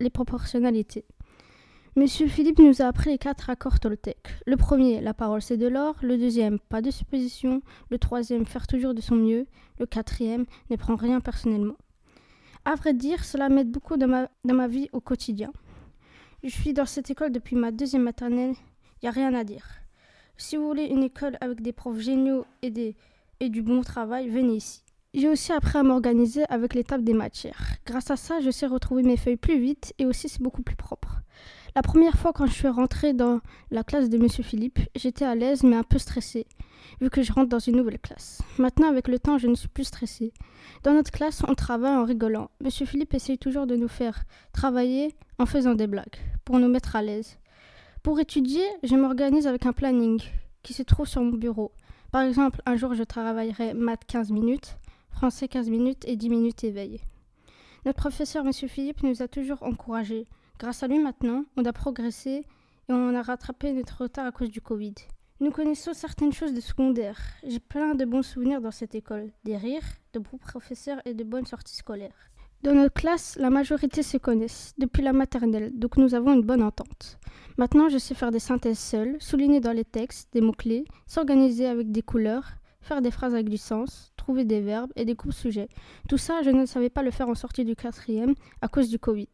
les 0.00 0.10
proportionnalités. 0.10 1.04
Monsieur 2.00 2.28
Philippe 2.28 2.60
nous 2.60 2.80
a 2.80 2.86
appris 2.86 3.10
les 3.10 3.18
quatre 3.18 3.50
accords 3.50 3.78
Toltec. 3.78 4.16
Le 4.46 4.56
premier, 4.56 5.02
la 5.02 5.12
parole 5.12 5.42
c'est 5.42 5.58
de 5.58 5.68
l'or. 5.68 5.96
Le 6.00 6.16
deuxième, 6.16 6.58
pas 6.58 6.80
de 6.80 6.90
supposition. 6.90 7.60
Le 7.90 7.98
troisième, 7.98 8.46
faire 8.46 8.66
toujours 8.66 8.94
de 8.94 9.02
son 9.02 9.16
mieux. 9.16 9.46
Le 9.78 9.84
quatrième, 9.84 10.46
ne 10.70 10.76
prend 10.76 10.96
rien 10.96 11.20
personnellement. 11.20 11.74
À 12.64 12.74
vrai 12.74 12.94
dire, 12.94 13.22
cela 13.22 13.50
m'aide 13.50 13.70
beaucoup 13.70 13.98
dans 13.98 14.08
ma, 14.08 14.30
dans 14.46 14.54
ma 14.54 14.66
vie 14.66 14.88
au 14.94 15.02
quotidien. 15.02 15.52
Je 16.42 16.48
suis 16.48 16.72
dans 16.72 16.86
cette 16.86 17.10
école 17.10 17.32
depuis 17.32 17.54
ma 17.54 17.70
deuxième 17.70 18.04
maternelle 18.04 18.54
Il 18.54 19.04
n'y 19.04 19.08
a 19.10 19.12
rien 19.12 19.34
à 19.34 19.44
dire. 19.44 19.66
Si 20.38 20.56
vous 20.56 20.66
voulez 20.66 20.86
une 20.86 21.02
école 21.02 21.36
avec 21.42 21.60
des 21.60 21.74
profs 21.74 22.00
géniaux 22.00 22.46
et, 22.62 22.70
des, 22.70 22.96
et 23.40 23.50
du 23.50 23.60
bon 23.60 23.82
travail, 23.82 24.30
venez 24.30 24.54
ici. 24.54 24.80
J'ai 25.12 25.28
aussi 25.28 25.52
appris 25.52 25.76
à 25.76 25.82
m'organiser 25.82 26.44
avec 26.48 26.72
l'étape 26.72 27.02
des 27.02 27.14
matières. 27.14 27.60
Grâce 27.84 28.12
à 28.12 28.16
ça, 28.16 28.38
je 28.40 28.50
sais 28.52 28.66
retrouver 28.66 29.02
mes 29.02 29.16
feuilles 29.16 29.36
plus 29.36 29.58
vite 29.58 29.92
et 29.98 30.06
aussi 30.06 30.28
c'est 30.28 30.40
beaucoup 30.40 30.62
plus 30.62 30.76
propre. 30.76 31.22
La 31.74 31.82
première 31.82 32.14
fois 32.14 32.32
quand 32.32 32.46
je 32.46 32.52
suis 32.52 32.68
rentrée 32.68 33.12
dans 33.12 33.40
la 33.72 33.82
classe 33.82 34.08
de 34.08 34.18
Monsieur 34.18 34.44
Philippe, 34.44 34.78
j'étais 34.94 35.24
à 35.24 35.34
l'aise 35.34 35.64
mais 35.64 35.74
un 35.74 35.82
peu 35.82 35.98
stressée, 35.98 36.46
vu 37.00 37.10
que 37.10 37.22
je 37.22 37.32
rentre 37.32 37.48
dans 37.48 37.58
une 37.58 37.76
nouvelle 37.76 37.98
classe. 37.98 38.40
Maintenant, 38.58 38.88
avec 38.88 39.08
le 39.08 39.18
temps, 39.18 39.36
je 39.36 39.48
ne 39.48 39.56
suis 39.56 39.68
plus 39.68 39.82
stressée. 39.82 40.32
Dans 40.84 40.94
notre 40.94 41.10
classe, 41.10 41.42
on 41.48 41.54
travaille 41.54 41.96
en 41.96 42.04
rigolant. 42.04 42.52
Monsieur 42.62 42.86
Philippe 42.86 43.12
essaye 43.12 43.36
toujours 43.38 43.66
de 43.66 43.74
nous 43.74 43.88
faire 43.88 44.22
travailler 44.52 45.16
en 45.40 45.46
faisant 45.46 45.74
des 45.74 45.88
blagues, 45.88 46.18
pour 46.44 46.60
nous 46.60 46.68
mettre 46.68 46.94
à 46.94 47.02
l'aise. 47.02 47.36
Pour 48.04 48.20
étudier, 48.20 48.64
je 48.84 48.94
m'organise 48.94 49.48
avec 49.48 49.66
un 49.66 49.72
planning 49.72 50.20
qui 50.62 50.72
se 50.72 50.84
trouve 50.84 51.08
sur 51.08 51.22
mon 51.22 51.36
bureau. 51.36 51.72
Par 52.12 52.22
exemple, 52.22 52.60
un 52.66 52.76
jour, 52.76 52.94
je 52.94 53.04
travaillerai 53.04 53.74
maths 53.74 54.04
15 54.06 54.32
minutes, 54.32 54.76
français 55.10 55.48
15 55.48 55.68
minutes 55.70 56.04
et 56.06 56.16
10 56.16 56.30
minutes 56.30 56.64
éveil. 56.64 57.00
Notre 57.84 57.98
professeur, 57.98 58.44
Monsieur 58.44 58.68
Philippe, 58.68 59.02
nous 59.02 59.22
a 59.22 59.28
toujours 59.28 59.62
encouragés. 59.62 60.26
Grâce 60.58 60.82
à 60.82 60.88
lui 60.88 60.98
maintenant, 60.98 61.44
on 61.56 61.64
a 61.64 61.72
progressé 61.72 62.44
et 62.88 62.92
on 62.92 63.14
a 63.14 63.22
rattrapé 63.22 63.72
notre 63.72 64.02
retard 64.02 64.26
à 64.26 64.32
cause 64.32 64.50
du 64.50 64.60
Covid. 64.60 64.94
Nous 65.40 65.50
connaissons 65.50 65.94
certaines 65.94 66.32
choses 66.32 66.52
de 66.52 66.60
secondaire. 66.60 67.18
J'ai 67.46 67.60
plein 67.60 67.94
de 67.94 68.04
bons 68.04 68.22
souvenirs 68.22 68.60
dans 68.60 68.70
cette 68.70 68.94
école, 68.94 69.32
des 69.44 69.56
rires, 69.56 69.96
de 70.12 70.18
bons 70.18 70.36
professeurs 70.36 71.00
et 71.06 71.14
de 71.14 71.24
bonnes 71.24 71.46
sorties 71.46 71.76
scolaires. 71.76 72.30
Dans 72.62 72.74
notre 72.74 72.92
classe, 72.92 73.38
la 73.40 73.48
majorité 73.48 74.02
se 74.02 74.18
connaissent 74.18 74.74
depuis 74.76 75.02
la 75.02 75.14
maternelle, 75.14 75.72
donc 75.74 75.96
nous 75.96 76.14
avons 76.14 76.34
une 76.34 76.42
bonne 76.42 76.62
entente. 76.62 77.18
Maintenant, 77.56 77.88
je 77.88 77.96
sais 77.96 78.14
faire 78.14 78.30
des 78.30 78.38
synthèses 78.38 78.78
seules, 78.78 79.16
souligner 79.18 79.60
dans 79.60 79.72
les 79.72 79.86
textes 79.86 80.28
des 80.34 80.42
mots-clés, 80.42 80.84
s'organiser 81.06 81.64
avec 81.64 81.90
des 81.90 82.02
couleurs, 82.02 82.50
faire 82.82 83.00
des 83.00 83.10
phrases 83.10 83.32
avec 83.32 83.48
du 83.48 83.56
sens, 83.56 84.12
trouver 84.30 84.44
des 84.44 84.60
verbes 84.60 84.92
et 84.94 85.04
des 85.04 85.16
coupes 85.16 85.32
sujets. 85.32 85.68
Tout 86.08 86.16
ça, 86.16 86.42
je 86.44 86.50
ne 86.50 86.64
savais 86.64 86.88
pas 86.88 87.02
le 87.02 87.10
faire 87.10 87.28
en 87.28 87.34
sortie 87.34 87.64
du 87.64 87.74
quatrième 87.74 88.34
à 88.62 88.68
cause 88.68 88.88
du 88.88 88.96
Covid. 88.96 89.26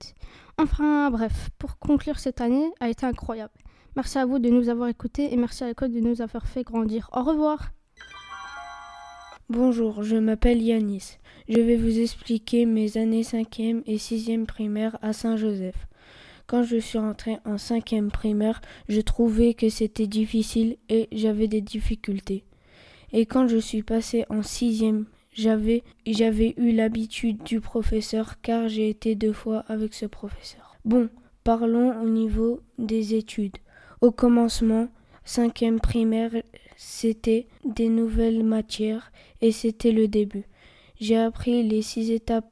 Enfin, 0.56 1.10
bref, 1.10 1.50
pour 1.58 1.78
conclure 1.78 2.18
cette 2.18 2.40
année 2.40 2.70
a 2.80 2.88
été 2.88 3.04
incroyable. 3.04 3.52
Merci 3.94 4.16
à 4.16 4.24
vous 4.24 4.38
de 4.38 4.48
nous 4.48 4.70
avoir 4.70 4.88
écoutés 4.88 5.34
et 5.34 5.36
merci 5.36 5.64
à 5.64 5.66
l'école 5.66 5.92
de 5.92 6.00
nous 6.00 6.22
avoir 6.22 6.46
fait 6.46 6.62
grandir. 6.62 7.10
Au 7.12 7.24
revoir. 7.24 7.72
Bonjour, 9.50 10.02
je 10.02 10.16
m'appelle 10.16 10.62
Yanis. 10.62 11.18
Je 11.46 11.60
vais 11.60 11.76
vous 11.76 11.98
expliquer 11.98 12.64
mes 12.64 12.96
années 12.96 13.20
5e 13.20 13.82
et 13.84 13.98
6e 13.98 14.46
primaire 14.46 14.96
à 15.02 15.12
Saint-Joseph. 15.12 15.76
Quand 16.46 16.62
je 16.62 16.78
suis 16.78 16.96
rentrée 16.96 17.36
en 17.44 17.56
5e 17.56 18.08
primaire, 18.08 18.62
je 18.88 19.02
trouvais 19.02 19.52
que 19.52 19.68
c'était 19.68 20.06
difficile 20.06 20.78
et 20.88 21.06
j'avais 21.12 21.48
des 21.48 21.60
difficultés. 21.60 22.44
Et 23.12 23.26
quand 23.26 23.48
je 23.48 23.58
suis 23.58 23.82
passée 23.82 24.24
en 24.28 24.42
sixième, 24.42 25.06
j'avais, 25.32 25.82
j'avais 26.06 26.54
eu 26.56 26.72
l'habitude 26.72 27.42
du 27.44 27.60
professeur 27.60 28.40
car 28.40 28.68
j'ai 28.68 28.88
été 28.88 29.14
deux 29.14 29.32
fois 29.32 29.64
avec 29.68 29.94
ce 29.94 30.06
professeur. 30.06 30.76
Bon, 30.84 31.08
parlons 31.44 32.00
au 32.02 32.08
niveau 32.08 32.60
des 32.78 33.14
études. 33.14 33.58
Au 34.00 34.10
commencement, 34.10 34.88
cinquième 35.24 35.80
primaire, 35.80 36.32
c'était 36.76 37.46
des 37.64 37.88
nouvelles 37.88 38.44
matières 38.44 39.12
et 39.40 39.52
c'était 39.52 39.92
le 39.92 40.08
début. 40.08 40.44
J'ai 40.98 41.18
appris 41.18 41.62
les 41.62 41.82
six 41.82 42.10
étapes 42.10 42.50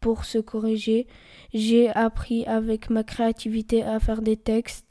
pour 0.00 0.24
se 0.24 0.38
corriger. 0.38 1.06
J'ai 1.54 1.88
appris 1.88 2.44
avec 2.46 2.90
ma 2.90 3.02
créativité 3.02 3.82
à 3.82 3.98
faire 3.98 4.22
des 4.22 4.36
textes. 4.36 4.85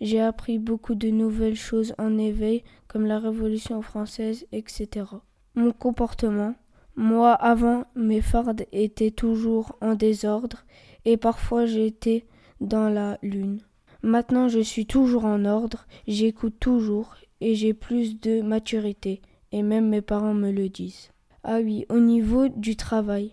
J'ai 0.00 0.20
appris 0.20 0.58
beaucoup 0.58 0.94
de 0.94 1.08
nouvelles 1.08 1.56
choses 1.56 1.94
en 1.98 2.18
éveil, 2.18 2.62
comme 2.88 3.06
la 3.06 3.18
Révolution 3.18 3.80
française, 3.82 4.46
etc. 4.52 5.06
Mon 5.54 5.72
comportement. 5.72 6.54
Moi, 6.96 7.32
avant, 7.32 7.84
mes 7.94 8.20
fardes 8.20 8.66
étaient 8.72 9.10
toujours 9.10 9.76
en 9.80 9.94
désordre 9.94 10.64
et 11.04 11.16
parfois 11.16 11.66
j'étais 11.66 12.26
dans 12.60 12.88
la 12.88 13.18
lune. 13.22 13.60
Maintenant, 14.02 14.48
je 14.48 14.60
suis 14.60 14.86
toujours 14.86 15.24
en 15.24 15.44
ordre, 15.44 15.86
j'écoute 16.06 16.56
toujours 16.60 17.16
et 17.40 17.54
j'ai 17.54 17.74
plus 17.74 18.20
de 18.20 18.40
maturité, 18.40 19.20
et 19.52 19.62
même 19.62 19.88
mes 19.88 20.00
parents 20.00 20.34
me 20.34 20.50
le 20.50 20.68
disent. 20.68 21.10
Ah 21.44 21.58
oui, 21.62 21.86
au 21.88 22.00
niveau 22.00 22.48
du 22.48 22.76
travail, 22.76 23.32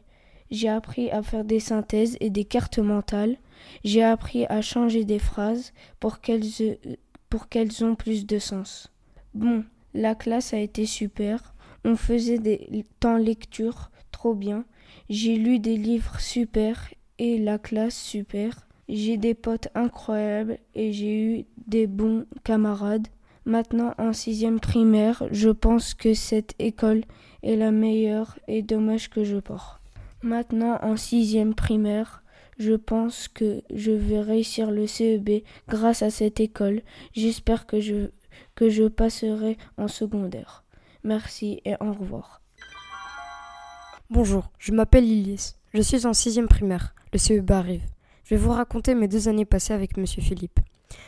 j'ai 0.52 0.70
appris 0.70 1.10
à 1.12 1.24
faire 1.24 1.46
des 1.46 1.60
synthèses 1.60 2.18
et 2.20 2.30
des 2.30 2.46
cartes 2.46 2.80
mentales, 2.80 3.38
j'ai 3.84 4.04
appris 4.04 4.46
à 4.46 4.62
changer 4.62 5.06
des 5.06 5.20
phrases 5.20 5.74
pour 6.00 6.22
qu'elles, 6.22 6.44
pour 7.30 7.50
qu'elles 7.50 7.84
ont 7.84 7.96
plus 7.96 8.26
de 8.26 8.40
sens. 8.40 8.92
Bon, 9.34 9.64
la 9.94 10.16
classe 10.16 10.54
a 10.54 10.60
été 10.60 10.86
super, 10.86 11.54
on 11.86 11.96
faisait 11.96 12.40
des 12.40 12.86
temps 13.00 13.18
lecture 13.18 13.92
trop 14.12 14.36
bien, 14.36 14.66
j'ai 15.10 15.36
lu 15.36 15.60
des 15.60 15.78
livres 15.78 16.20
super 16.20 16.88
et 17.20 17.38
la 17.38 17.58
classe 17.58 18.00
super. 18.00 18.68
J'ai 18.90 19.18
des 19.18 19.34
potes 19.34 19.70
incroyables 19.76 20.58
et 20.76 20.92
j'ai 20.92 21.24
eu 21.24 21.46
des 21.68 21.88
bons 21.88 22.26
camarades. 22.44 23.08
Maintenant 23.46 23.94
en 23.98 24.14
sixième 24.14 24.60
primaire, 24.60 25.24
je 25.32 25.50
pense 25.50 25.94
que 25.94 26.14
cette 26.14 26.54
école 26.60 27.04
est 27.44 27.56
la 27.56 27.72
meilleure 27.72 28.38
et 28.48 28.62
dommage 28.62 29.10
que 29.10 29.24
je 29.24 29.38
pars. 29.38 29.82
Maintenant 30.22 30.80
en 30.82 30.96
sixième 30.96 31.54
primaire, 31.54 32.23
je 32.58 32.74
pense 32.74 33.28
que 33.28 33.62
je 33.74 33.92
vais 33.92 34.22
réussir 34.22 34.72
le 34.72 34.88
CEB 34.88 35.44
grâce 35.68 36.02
à 36.02 36.10
cette 36.10 36.40
école. 36.40 36.82
J'espère 37.14 37.66
que 37.66 37.80
je, 37.80 38.10
que 38.56 38.70
je 38.70 38.84
passerai 38.84 39.58
en 39.78 39.88
secondaire. 39.88 40.64
Merci 41.04 41.62
et 41.66 41.76
au 41.80 41.92
revoir. 41.92 42.42
Bonjour, 44.10 44.52
je 44.60 44.72
m'appelle 44.72 45.06
Ilis. 45.06 45.56
Je 45.74 45.82
suis 45.82 46.06
en 46.06 46.14
sixième 46.14 46.48
primaire. 46.48 46.94
Le 47.12 47.18
CEB 47.18 47.52
arrive. 47.52 47.84
Je 48.24 48.36
vais 48.36 48.42
vous 48.42 48.52
raconter 48.52 48.96
mes 48.96 49.08
deux 49.08 49.28
années 49.28 49.46
passées 49.46 49.74
avec 49.74 49.98
Monsieur 49.98 50.22
Philippe. 50.22 50.60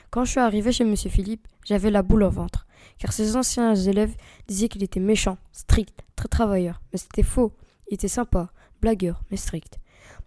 Quand 0.10 0.26
je 0.26 0.32
suis 0.32 0.40
arrivé 0.40 0.72
chez 0.72 0.84
Monsieur 0.84 1.10
Philippe, 1.10 1.48
j'avais 1.66 1.92
la 1.92 2.02
boule 2.02 2.24
au 2.24 2.30
ventre, 2.30 2.66
car 2.98 3.14
ses 3.14 3.36
anciens 3.36 3.76
élèves 3.76 4.16
disaient 4.48 4.68
qu'il 4.68 4.84
était 4.84 5.00
méchant, 5.00 5.38
strict, 5.52 6.04
très 6.16 6.28
travailleur. 6.28 6.82
Mais 6.92 6.98
c'était 6.98 7.24
faux. 7.24 7.54
Il 7.90 7.96
était 7.96 8.08
sympa, 8.08 8.50
blagueur, 8.82 9.22
mais 9.30 9.38
strict. 9.38 9.80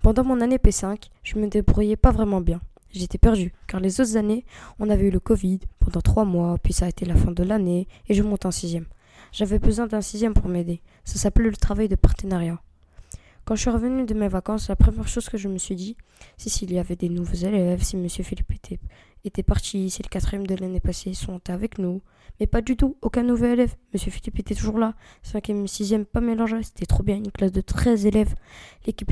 Pendant 0.03 0.25
mon 0.25 0.41
année 0.41 0.59
P5, 0.59 1.09
je 1.23 1.39
me 1.39 1.49
débrouillais 1.49 1.97
pas 1.97 2.11
vraiment 2.11 2.41
bien. 2.41 2.61
J'étais 2.91 3.19
perdu, 3.19 3.53
car 3.67 3.81
les 3.81 4.01
autres 4.01 4.17
années, 4.17 4.45
on 4.79 4.89
avait 4.89 5.09
eu 5.09 5.11
le 5.11 5.21
Covid 5.21 5.61
pendant 5.79 6.01
trois 6.01 6.25
mois, 6.25 6.57
puis 6.59 6.73
ça 6.73 6.87
a 6.87 6.89
été 6.89 7.05
la 7.05 7.17
fin 7.17 7.33
de 7.33 7.43
l'année, 7.43 7.87
et 8.09 8.15
je 8.15 8.23
monte 8.23 8.47
en 8.47 8.51
sixième. 8.51 8.87
J'avais 9.33 9.59
besoin 9.59 9.87
d'un 9.87 10.01
sixième 10.01 10.33
pour 10.33 10.49
m'aider. 10.49 10.81
Ça 11.05 11.19
s'appelait 11.19 11.51
le 11.51 11.57
travail 11.57 11.89
de 11.89 11.97
partenariat. 11.97 12.61
Quand 13.45 13.55
je 13.55 13.63
suis 13.63 13.71
revenu 13.71 14.05
de 14.05 14.15
mes 14.15 14.29
vacances, 14.29 14.69
la 14.69 14.77
première 14.77 15.09
chose 15.09 15.29
que 15.29 15.39
je 15.39 15.49
me 15.49 15.59
suis 15.59 15.75
dit, 15.75 15.97
c'est 16.37 16.51
s'il 16.51 16.73
y 16.73 16.79
avait 16.79 16.97
des 16.97 17.09
nouveaux 17.09 17.35
élèves, 17.35 17.83
si 17.83 17.97
Monsieur 17.97 18.25
Philippe 18.25 18.53
était, 18.53 18.79
était 19.25 19.43
parti, 19.43 19.91
si 19.91 20.03
le 20.03 20.09
quatrième 20.09 20.47
de 20.47 20.55
l'année 20.55 20.81
passée 20.81 21.15
sont 21.15 21.41
avec 21.49 21.79
nous. 21.79 22.03
Mais 22.41 22.47
pas 22.47 22.61
du 22.61 22.77
tout, 22.77 22.97
aucun 23.03 23.25
nouvel 23.25 23.53
élève. 23.53 23.75
Monsieur 23.93 24.13
Philippe 24.13 24.39
était 24.39 24.55
toujours 24.55 24.79
là. 24.79 24.95
Cinquième, 25.23 25.67
sixième, 25.67 26.05
pas 26.05 26.21
mélangé. 26.21 26.63
C'était 26.63 26.87
trop 26.87 27.03
bien, 27.03 27.17
une 27.17 27.33
classe 27.33 27.51
de 27.51 27.61
13 27.61 28.07
élèves. 28.07 28.35
L'équipe 28.87 29.11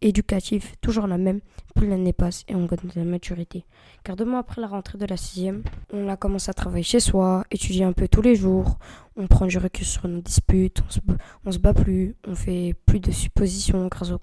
éducative, 0.00 0.76
toujours 0.80 1.08
la 1.08 1.18
même. 1.18 1.40
Plus 1.74 1.88
l'année 1.88 2.12
passe 2.12 2.44
et 2.46 2.54
on 2.54 2.66
gagne 2.66 2.88
de 2.94 3.00
la 3.00 3.04
maturité. 3.04 3.64
Car 4.04 4.14
deux 4.14 4.24
mois 4.24 4.40
après 4.40 4.60
la 4.60 4.68
rentrée 4.68 4.96
de 4.96 5.06
la 5.06 5.16
sixième, 5.16 5.62
on 5.92 6.08
a 6.08 6.16
commencé 6.16 6.50
à 6.50 6.54
travailler 6.54 6.84
chez 6.84 7.00
soi, 7.00 7.44
étudier 7.50 7.84
un 7.84 7.92
peu 7.92 8.06
tous 8.06 8.22
les 8.22 8.36
jours. 8.36 8.78
On 9.16 9.26
prend 9.26 9.46
du 9.46 9.58
recul 9.58 9.84
sur 9.84 10.06
nos 10.06 10.20
disputes, 10.20 10.80
on 10.86 10.90
se, 10.90 11.00
on 11.44 11.52
se 11.52 11.58
bat 11.58 11.74
plus, 11.74 12.14
on 12.26 12.36
fait 12.36 12.74
plus 12.86 13.00
de 13.00 13.10
suppositions 13.10 13.88
grâce 13.88 14.12
aux 14.12 14.20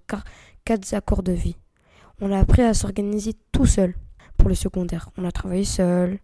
quatre 0.63 0.93
accords 0.93 1.23
de 1.23 1.33
vie. 1.33 1.57
On 2.21 2.31
a 2.31 2.39
appris 2.39 2.61
à 2.61 2.73
s'organiser 2.73 3.33
tout 3.51 3.65
seul 3.65 3.95
pour 4.37 4.49
le 4.49 4.55
secondaire. 4.55 5.09
On 5.17 5.25
a 5.25 5.31
travaillé 5.31 5.63
seul. 5.65 6.19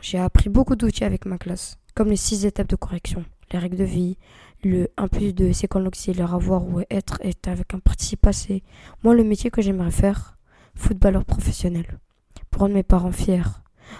J'ai 0.00 0.18
appris 0.18 0.48
beaucoup 0.48 0.76
d'outils 0.76 1.04
avec 1.04 1.26
ma 1.26 1.38
classe, 1.38 1.78
comme 1.94 2.08
les 2.08 2.16
six 2.16 2.46
étapes 2.46 2.68
de 2.68 2.76
correction, 2.76 3.24
les 3.52 3.58
règles 3.58 3.76
de 3.76 3.84
vie, 3.84 4.16
le 4.64 4.88
1 4.96 5.08
plus 5.08 5.32
2, 5.32 5.52
c'est 5.52 5.68
quand 5.68 5.78
l'auxiliaire 5.78 6.34
avoir 6.34 6.66
ou 6.66 6.80
être 6.90 7.18
est 7.20 7.46
avec 7.46 7.74
un 7.74 7.78
participe 7.78 8.20
passé. 8.20 8.62
Moi, 9.04 9.14
le 9.14 9.22
métier 9.22 9.50
que 9.50 9.62
j'aimerais 9.62 9.92
faire, 9.92 10.36
footballeur 10.74 11.24
professionnel, 11.24 11.98
pour 12.50 12.62
rendre 12.62 12.74
mes 12.74 12.82
parents 12.82 13.12
fiers, 13.12 13.42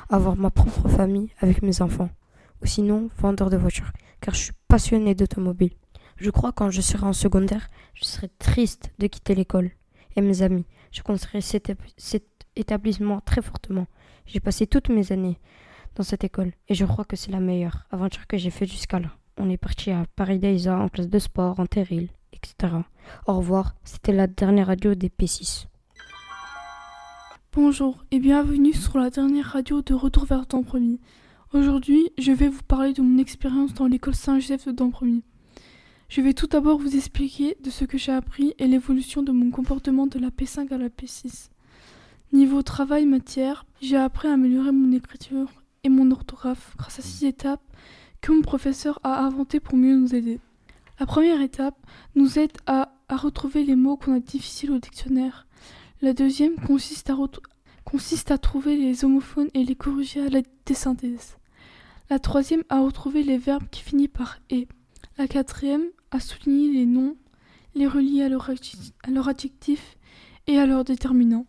avoir 0.08 0.36
ma 0.36 0.50
propre 0.50 0.88
famille 0.88 1.30
avec 1.40 1.62
mes 1.62 1.80
enfants, 1.80 2.10
ou 2.62 2.66
sinon 2.66 3.08
vendeur 3.18 3.50
de 3.50 3.56
voitures, 3.56 3.92
car 4.20 4.34
je 4.34 4.40
suis 4.40 4.52
passionné 4.66 5.14
d'automobile. 5.14 5.72
Je 6.16 6.30
crois 6.30 6.50
quand 6.52 6.70
je 6.70 6.80
serai 6.80 7.06
en 7.06 7.12
secondaire, 7.12 7.68
je 7.94 8.04
serai 8.04 8.28
triste 8.40 8.90
de 8.98 9.06
quitter 9.06 9.36
l'école 9.36 9.70
et 10.16 10.20
mes 10.20 10.42
amis. 10.42 10.66
Je 10.90 11.02
conseillerais 11.02 11.40
cet, 11.40 11.72
cet 11.96 12.37
établissement 12.58 13.20
très 13.20 13.42
fortement. 13.42 13.86
J'ai 14.26 14.40
passé 14.40 14.66
toutes 14.66 14.88
mes 14.88 15.12
années 15.12 15.38
dans 15.94 16.02
cette 16.02 16.24
école 16.24 16.52
et 16.68 16.74
je 16.74 16.84
crois 16.84 17.04
que 17.04 17.16
c'est 17.16 17.30
la 17.30 17.40
meilleure 17.40 17.86
aventure 17.90 18.26
que 18.26 18.36
j'ai 18.36 18.50
faite 18.50 18.70
jusqu'à 18.70 18.98
là. 18.98 19.10
On 19.36 19.48
est 19.50 19.56
parti 19.56 19.90
à 19.90 20.04
Paris 20.16 20.38
Daïsa 20.38 20.78
en 20.78 20.88
classe 20.88 21.08
de 21.08 21.18
sport, 21.18 21.60
en 21.60 21.66
terril, 21.66 22.08
etc. 22.32 22.74
Au 23.26 23.34
revoir, 23.34 23.74
c'était 23.84 24.12
la 24.12 24.26
dernière 24.26 24.66
radio 24.66 24.94
des 24.94 25.08
P6. 25.08 25.66
Bonjour 27.52 28.04
et 28.10 28.18
bienvenue 28.18 28.72
sur 28.72 28.98
la 28.98 29.10
dernière 29.10 29.46
radio 29.46 29.80
de 29.82 29.94
Retour 29.94 30.26
vers 30.26 30.46
premier. 30.46 30.98
Aujourd'hui, 31.52 32.10
je 32.18 32.30
vais 32.30 32.48
vous 32.48 32.62
parler 32.62 32.92
de 32.92 33.00
mon 33.00 33.18
expérience 33.18 33.72
dans 33.72 33.86
l'école 33.86 34.14
Saint-Joseph 34.14 34.66
de 34.66 34.72
Dampremy. 34.72 35.22
Je 36.08 36.20
vais 36.20 36.34
tout 36.34 36.46
d'abord 36.46 36.78
vous 36.78 36.96
expliquer 36.96 37.56
de 37.62 37.70
ce 37.70 37.84
que 37.84 37.98
j'ai 37.98 38.12
appris 38.12 38.54
et 38.58 38.66
l'évolution 38.66 39.22
de 39.22 39.32
mon 39.32 39.50
comportement 39.50 40.06
de 40.06 40.18
la 40.18 40.28
P5 40.28 40.72
à 40.72 40.78
la 40.78 40.88
P6. 40.88 41.48
Niveau 42.32 42.62
travail 42.62 43.06
matière, 43.06 43.64
j'ai 43.80 43.96
appris 43.96 44.28
à 44.28 44.34
améliorer 44.34 44.70
mon 44.70 44.92
écriture 44.92 45.48
et 45.82 45.88
mon 45.88 46.10
orthographe 46.10 46.74
grâce 46.76 46.98
à 46.98 47.02
six 47.02 47.24
étapes 47.24 47.62
que 48.20 48.32
mon 48.32 48.42
professeur 48.42 49.00
a 49.02 49.24
inventées 49.24 49.60
pour 49.60 49.76
mieux 49.76 49.96
nous 49.96 50.14
aider. 50.14 50.38
La 51.00 51.06
première 51.06 51.40
étape 51.40 51.78
nous 52.16 52.38
aide 52.38 52.56
à, 52.66 52.92
retrouver 53.08 53.64
les 53.64 53.76
mots 53.76 53.96
qu'on 53.96 54.14
a 54.14 54.20
difficiles 54.20 54.72
au 54.72 54.78
dictionnaire. 54.78 55.46
La 56.02 56.12
deuxième 56.12 56.56
consiste 56.56 57.10
à, 57.10 58.34
à 58.34 58.38
trouver 58.38 58.76
les 58.76 59.04
homophones 59.04 59.48
et 59.54 59.64
les 59.64 59.74
corriger 59.74 60.20
à 60.20 60.28
l'aide 60.28 60.46
des. 60.66 61.18
La 62.10 62.18
troisième 62.18 62.64
à 62.68 62.80
retrouver 62.80 63.22
les 63.22 63.38
verbes 63.38 63.68
qui 63.70 63.82
finissent 63.82 64.08
par 64.08 64.38
et. 64.50 64.68
La 65.16 65.26
quatrième 65.26 65.86
à 66.10 66.20
souligner 66.20 66.72
les 66.72 66.86
noms, 66.86 67.16
les 67.74 67.86
relier 67.86 68.22
à 68.22 68.28
leur, 68.28 68.50
adjectif 69.28 69.96
et 70.46 70.58
à 70.58 70.66
leur 70.66 70.84
déterminant. 70.84 71.46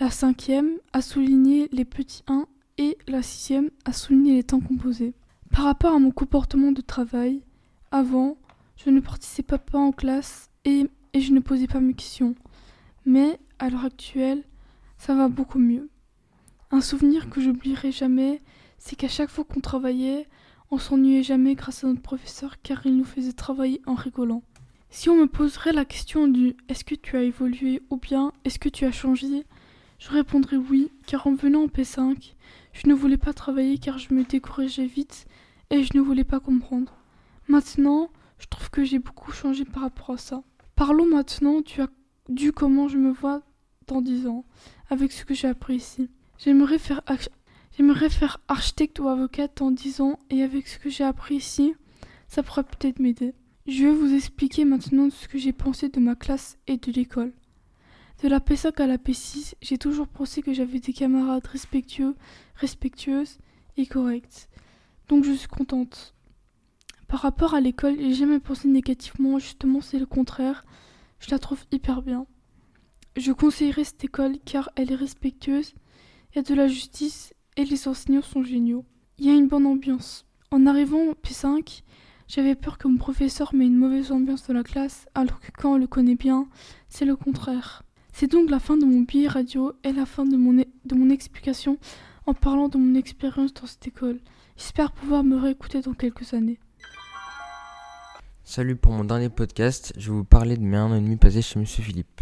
La 0.00 0.10
cinquième 0.10 0.72
à 0.92 1.00
souligner 1.00 1.68
les 1.70 1.84
petits 1.84 2.24
1 2.26 2.46
et 2.78 2.98
la 3.06 3.22
sixième 3.22 3.70
à 3.84 3.92
souligner 3.92 4.34
les 4.34 4.42
temps 4.42 4.58
composés. 4.58 5.14
Par 5.52 5.66
rapport 5.66 5.94
à 5.94 6.00
mon 6.00 6.10
comportement 6.10 6.72
de 6.72 6.80
travail, 6.80 7.42
avant, 7.92 8.36
je 8.76 8.90
ne 8.90 8.98
participais 8.98 9.56
pas 9.56 9.78
en 9.78 9.92
classe 9.92 10.50
et, 10.64 10.88
et 11.12 11.20
je 11.20 11.32
ne 11.32 11.38
posais 11.38 11.68
pas 11.68 11.78
mes 11.78 11.94
questions. 11.94 12.34
Mais 13.06 13.38
à 13.60 13.70
l'heure 13.70 13.84
actuelle, 13.84 14.42
ça 14.98 15.14
va 15.14 15.28
beaucoup 15.28 15.60
mieux. 15.60 15.88
Un 16.72 16.80
souvenir 16.80 17.30
que 17.30 17.40
j'oublierai 17.40 17.92
jamais, 17.92 18.42
c'est 18.78 18.96
qu'à 18.96 19.06
chaque 19.06 19.30
fois 19.30 19.44
qu'on 19.44 19.60
travaillait, 19.60 20.26
on 20.72 20.78
s'ennuyait 20.78 21.22
jamais 21.22 21.54
grâce 21.54 21.84
à 21.84 21.86
notre 21.86 22.02
professeur 22.02 22.60
car 22.62 22.84
il 22.84 22.96
nous 22.96 23.04
faisait 23.04 23.32
travailler 23.32 23.80
en 23.86 23.94
rigolant. 23.94 24.42
Si 24.90 25.08
on 25.08 25.14
me 25.14 25.28
poserait 25.28 25.72
la 25.72 25.84
question 25.84 26.26
du 26.26 26.56
est-ce 26.68 26.82
que 26.82 26.96
tu 26.96 27.16
as 27.16 27.22
évolué 27.22 27.80
ou 27.90 27.96
bien 27.96 28.32
est-ce 28.44 28.58
que 28.58 28.68
tu 28.68 28.86
as 28.86 28.92
changé, 28.92 29.44
je 30.04 30.10
répondrais 30.10 30.56
oui, 30.56 30.90
car 31.06 31.26
en 31.26 31.34
venant 31.34 31.62
en 31.62 31.66
P5, 31.66 32.34
je 32.74 32.88
ne 32.88 32.92
voulais 32.92 33.16
pas 33.16 33.32
travailler 33.32 33.78
car 33.78 33.96
je 33.96 34.12
me 34.12 34.22
décourageais 34.22 34.84
vite 34.84 35.24
et 35.70 35.82
je 35.82 35.96
ne 35.96 36.02
voulais 36.02 36.24
pas 36.24 36.40
comprendre. 36.40 36.94
Maintenant, 37.48 38.10
je 38.38 38.46
trouve 38.46 38.68
que 38.68 38.84
j'ai 38.84 38.98
beaucoup 38.98 39.32
changé 39.32 39.64
par 39.64 39.82
rapport 39.82 40.10
à 40.10 40.18
ça. 40.18 40.42
Parlons 40.76 41.06
maintenant 41.06 41.62
du, 41.62 41.80
du 42.28 42.52
comment 42.52 42.86
je 42.86 42.98
me 42.98 43.12
vois 43.12 43.40
dans 43.86 44.02
10 44.02 44.26
ans, 44.26 44.44
avec 44.90 45.10
ce 45.10 45.24
que 45.24 45.32
j'ai 45.32 45.48
appris 45.48 45.76
ici. 45.76 46.10
J'aimerais 46.36 46.78
faire, 46.78 47.00
j'aimerais 47.74 48.10
faire 48.10 48.42
architecte 48.46 48.98
ou 48.98 49.08
avocate 49.08 49.56
dans 49.56 49.70
10 49.70 50.02
ans 50.02 50.18
et 50.28 50.42
avec 50.42 50.68
ce 50.68 50.78
que 50.78 50.90
j'ai 50.90 51.04
appris 51.04 51.36
ici, 51.36 51.72
ça 52.28 52.42
pourrait 52.42 52.64
peut-être 52.64 52.98
m'aider. 52.98 53.32
Je 53.66 53.84
vais 53.84 53.94
vous 53.94 54.12
expliquer 54.12 54.66
maintenant 54.66 55.08
ce 55.08 55.28
que 55.28 55.38
j'ai 55.38 55.54
pensé 55.54 55.88
de 55.88 56.00
ma 56.00 56.14
classe 56.14 56.58
et 56.66 56.76
de 56.76 56.92
l'école. 56.92 57.32
De 58.22 58.28
la 58.28 58.38
P5 58.38 58.80
à 58.80 58.86
la 58.86 58.96
P6, 58.96 59.54
j'ai 59.60 59.76
toujours 59.76 60.08
pensé 60.08 60.40
que 60.40 60.54
j'avais 60.54 60.80
des 60.80 60.92
camarades 60.92 61.46
respectueux, 61.46 62.14
respectueuses 62.54 63.38
et 63.76 63.86
correctes. 63.86 64.48
Donc 65.08 65.24
je 65.24 65.32
suis 65.32 65.48
contente. 65.48 66.14
Par 67.08 67.20
rapport 67.20 67.54
à 67.54 67.60
l'école, 67.60 67.96
j'ai 67.98 68.14
jamais 68.14 68.40
pensé 68.40 68.68
négativement, 68.68 69.38
justement 69.38 69.80
c'est 69.80 69.98
le 69.98 70.06
contraire. 70.06 70.64
Je 71.18 71.30
la 71.30 71.38
trouve 71.38 71.64
hyper 71.70 72.02
bien. 72.02 72.26
Je 73.16 73.30
conseillerais 73.32 73.84
cette 73.84 74.04
école 74.04 74.38
car 74.44 74.70
elle 74.74 74.90
est 74.90 74.96
respectueuse, 74.96 75.74
il 76.32 76.36
y 76.36 76.38
a 76.38 76.42
de 76.42 76.54
la 76.54 76.66
justice 76.66 77.32
et 77.56 77.64
les 77.64 77.86
enseignants 77.86 78.22
sont 78.22 78.42
géniaux. 78.42 78.84
Il 79.18 79.26
y 79.26 79.30
a 79.30 79.34
une 79.34 79.46
bonne 79.46 79.66
ambiance. 79.66 80.26
En 80.50 80.66
arrivant 80.66 81.02
au 81.04 81.14
P5, 81.14 81.82
j'avais 82.26 82.56
peur 82.56 82.78
que 82.78 82.88
mon 82.88 82.96
professeur 82.96 83.54
mette 83.54 83.68
une 83.68 83.76
mauvaise 83.76 84.10
ambiance 84.10 84.48
dans 84.48 84.54
la 84.54 84.64
classe, 84.64 85.06
alors 85.14 85.38
que 85.38 85.52
quand 85.56 85.74
on 85.74 85.78
le 85.78 85.86
connaît 85.86 86.16
bien, 86.16 86.48
c'est 86.88 87.04
le 87.04 87.14
contraire. 87.14 87.83
C'est 88.16 88.30
donc 88.30 88.48
la 88.48 88.60
fin 88.60 88.76
de 88.76 88.84
mon 88.84 89.00
billet 89.00 89.26
radio 89.26 89.72
et 89.82 89.92
la 89.92 90.06
fin 90.06 90.24
de 90.24 90.36
mon, 90.36 90.52
de 90.52 90.94
mon 90.94 91.10
explication 91.10 91.78
en 92.26 92.32
parlant 92.32 92.68
de 92.68 92.78
mon 92.78 92.94
expérience 92.94 93.52
dans 93.52 93.66
cette 93.66 93.88
école. 93.88 94.20
J'espère 94.56 94.92
pouvoir 94.92 95.24
me 95.24 95.36
réécouter 95.36 95.80
dans 95.80 95.94
quelques 95.94 96.32
années. 96.32 96.60
Salut 98.44 98.76
pour 98.76 98.92
mon 98.92 99.02
dernier 99.02 99.30
podcast, 99.30 99.92
je 99.96 100.12
vais 100.12 100.18
vous 100.18 100.24
parler 100.24 100.56
de 100.56 100.62
mes 100.62 100.76
un 100.76 100.92
an 100.92 100.94
et 100.94 101.00
demi 101.00 101.16
passés 101.16 101.42
chez 101.42 101.58
Monsieur 101.58 101.82
Philippe, 101.82 102.20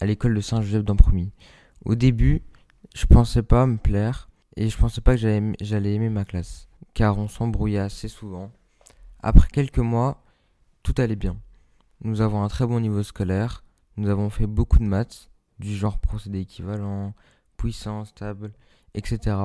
à 0.00 0.06
l'école 0.06 0.34
de 0.34 0.40
Saint-Joseph 0.40 0.84
d'Ampromis. 0.84 1.30
Au 1.84 1.94
début, 1.94 2.42
je 2.96 3.06
pensais 3.06 3.44
pas 3.44 3.64
me 3.64 3.76
plaire 3.76 4.28
et 4.56 4.68
je 4.68 4.76
pensais 4.76 5.00
pas 5.00 5.16
que 5.16 5.54
j'allais 5.60 5.94
aimer 5.94 6.10
ma 6.10 6.24
classe, 6.24 6.66
car 6.94 7.16
on 7.16 7.28
s'embrouillait 7.28 7.78
assez 7.78 8.08
souvent. 8.08 8.50
Après 9.20 9.46
quelques 9.46 9.78
mois, 9.78 10.20
tout 10.82 10.94
allait 10.98 11.14
bien. 11.14 11.36
Nous 12.02 12.22
avons 12.22 12.42
un 12.42 12.48
très 12.48 12.66
bon 12.66 12.80
niveau 12.80 13.04
scolaire, 13.04 13.62
nous 13.98 14.08
avons 14.08 14.30
fait 14.30 14.46
beaucoup 14.46 14.78
de 14.78 14.84
maths, 14.84 15.28
du 15.58 15.74
genre 15.74 15.98
procédé 15.98 16.40
équivalent, 16.40 17.14
puissance, 17.56 18.14
table, 18.14 18.52
etc. 18.94 19.36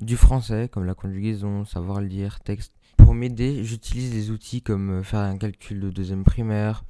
Du 0.00 0.16
français, 0.16 0.68
comme 0.68 0.84
la 0.84 0.94
conjugaison, 0.94 1.64
savoir 1.64 2.00
lire, 2.00 2.40
texte. 2.40 2.72
Pour 2.96 3.12
m'aider, 3.12 3.64
j'utilise 3.64 4.12
des 4.12 4.30
outils 4.30 4.62
comme 4.62 5.00
euh, 5.00 5.02
faire 5.02 5.20
un 5.20 5.36
calcul 5.36 5.80
de 5.80 5.90
deuxième 5.90 6.22
primaire. 6.22 6.84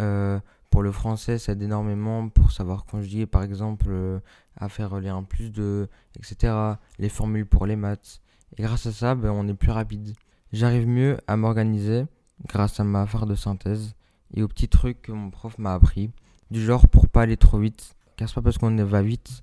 Euh, 0.00 0.40
pour 0.70 0.82
le 0.82 0.90
français, 0.90 1.38
ça 1.38 1.52
aide 1.52 1.62
énormément 1.62 2.28
pour 2.28 2.50
savoir 2.50 2.84
conjuguer, 2.84 3.26
par 3.26 3.44
exemple, 3.44 3.86
euh, 3.90 4.18
à 4.56 4.68
faire 4.68 4.98
les 4.98 5.10
1 5.10 5.22
plus 5.22 5.50
2, 5.50 5.88
etc. 6.16 6.52
Les 6.98 7.08
formules 7.08 7.46
pour 7.46 7.64
les 7.64 7.76
maths. 7.76 8.20
Et 8.56 8.62
grâce 8.62 8.86
à 8.86 8.92
ça, 8.92 9.14
ben, 9.14 9.30
on 9.30 9.46
est 9.46 9.54
plus 9.54 9.70
rapide. 9.70 10.14
J'arrive 10.52 10.88
mieux 10.88 11.16
à 11.28 11.36
m'organiser 11.36 12.06
grâce 12.48 12.80
à 12.80 12.84
ma 12.84 13.06
phare 13.06 13.26
de 13.26 13.36
synthèse 13.36 13.94
et 14.34 14.42
aux 14.42 14.48
petits 14.48 14.68
trucs 14.68 15.02
que 15.02 15.12
mon 15.12 15.30
prof 15.30 15.56
m'a 15.58 15.74
appris 15.74 16.10
du 16.50 16.62
genre 16.62 16.88
pour 16.88 17.08
pas 17.08 17.22
aller 17.22 17.36
trop 17.36 17.58
vite. 17.58 17.94
Car 18.16 18.28
c'est 18.28 18.34
pas 18.34 18.42
parce 18.42 18.58
qu'on 18.58 18.74
va 18.76 19.02
vite 19.02 19.42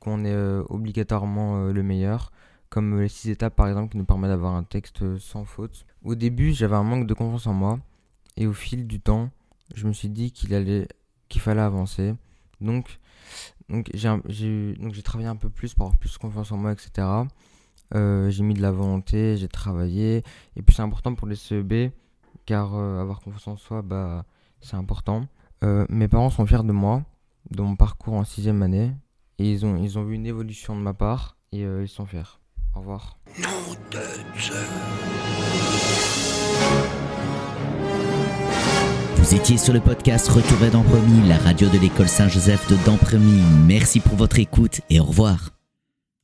qu'on 0.00 0.24
est 0.24 0.32
euh, 0.32 0.62
obligatoirement 0.68 1.56
euh, 1.56 1.72
le 1.72 1.82
meilleur. 1.82 2.32
Comme 2.68 2.94
euh, 2.94 3.02
les 3.02 3.08
6 3.08 3.30
étapes 3.30 3.56
par 3.56 3.68
exemple 3.68 3.92
qui 3.92 3.98
nous 3.98 4.04
permettent 4.04 4.30
d'avoir 4.30 4.54
un 4.54 4.64
texte 4.64 5.18
sans 5.18 5.44
faute. 5.44 5.84
Au 6.04 6.14
début 6.14 6.52
j'avais 6.52 6.76
un 6.76 6.82
manque 6.82 7.06
de 7.06 7.14
confiance 7.14 7.46
en 7.46 7.54
moi. 7.54 7.78
Et 8.36 8.46
au 8.46 8.52
fil 8.52 8.86
du 8.86 9.00
temps, 9.00 9.30
je 9.74 9.86
me 9.86 9.92
suis 9.92 10.08
dit 10.08 10.30
qu'il 10.30 10.54
allait 10.54 10.86
qu'il 11.28 11.40
fallait 11.40 11.60
avancer. 11.60 12.14
Donc, 12.60 12.98
donc 13.68 13.90
j'ai 13.92 15.02
travaillé 15.02 15.28
un 15.28 15.36
peu 15.36 15.50
plus 15.50 15.74
pour 15.74 15.86
avoir 15.86 15.98
plus 15.98 16.16
confiance 16.18 16.52
en 16.52 16.56
moi, 16.56 16.72
etc. 16.72 17.06
j'ai 17.92 18.42
mis 18.44 18.54
de 18.54 18.62
la 18.62 18.70
volonté, 18.70 19.36
j'ai 19.36 19.48
travaillé. 19.48 20.22
Et 20.56 20.62
puis 20.62 20.74
c'est 20.74 20.82
important 20.82 21.14
pour 21.16 21.26
les 21.26 21.34
CEB, 21.34 21.90
car 22.46 22.74
avoir 22.74 23.20
confiance 23.20 23.48
en 23.48 23.56
soi, 23.56 23.82
bah, 23.82 24.24
c'est 24.60 24.76
important. 24.76 25.26
Euh, 25.64 25.86
mes 25.88 26.08
parents 26.08 26.30
sont 26.30 26.46
fiers 26.46 26.62
de 26.62 26.72
moi, 26.72 27.02
de 27.50 27.62
mon 27.62 27.76
parcours 27.76 28.14
en 28.14 28.24
sixième 28.24 28.62
année, 28.62 28.92
et 29.38 29.50
ils 29.50 29.66
ont, 29.66 29.76
ils 29.76 29.98
ont 29.98 30.04
vu 30.04 30.14
une 30.14 30.26
évolution 30.26 30.76
de 30.76 30.80
ma 30.80 30.94
part, 30.94 31.36
et 31.52 31.64
euh, 31.64 31.82
ils 31.82 31.88
sont 31.88 32.06
fiers. 32.06 32.38
Au 32.74 32.80
revoir. 32.80 33.18
Vous 39.16 39.34
étiez 39.34 39.58
sur 39.58 39.72
le 39.72 39.80
podcast 39.80 40.28
Retour 40.28 40.56
à 40.62 41.28
la 41.28 41.36
radio 41.38 41.68
de 41.68 41.78
l'école 41.78 42.08
Saint-Joseph 42.08 42.68
de 42.70 42.76
Dampremy. 42.84 43.42
Merci 43.66 44.00
pour 44.00 44.16
votre 44.16 44.38
écoute 44.38 44.80
et 44.88 45.00
au 45.00 45.04
revoir. 45.04 45.57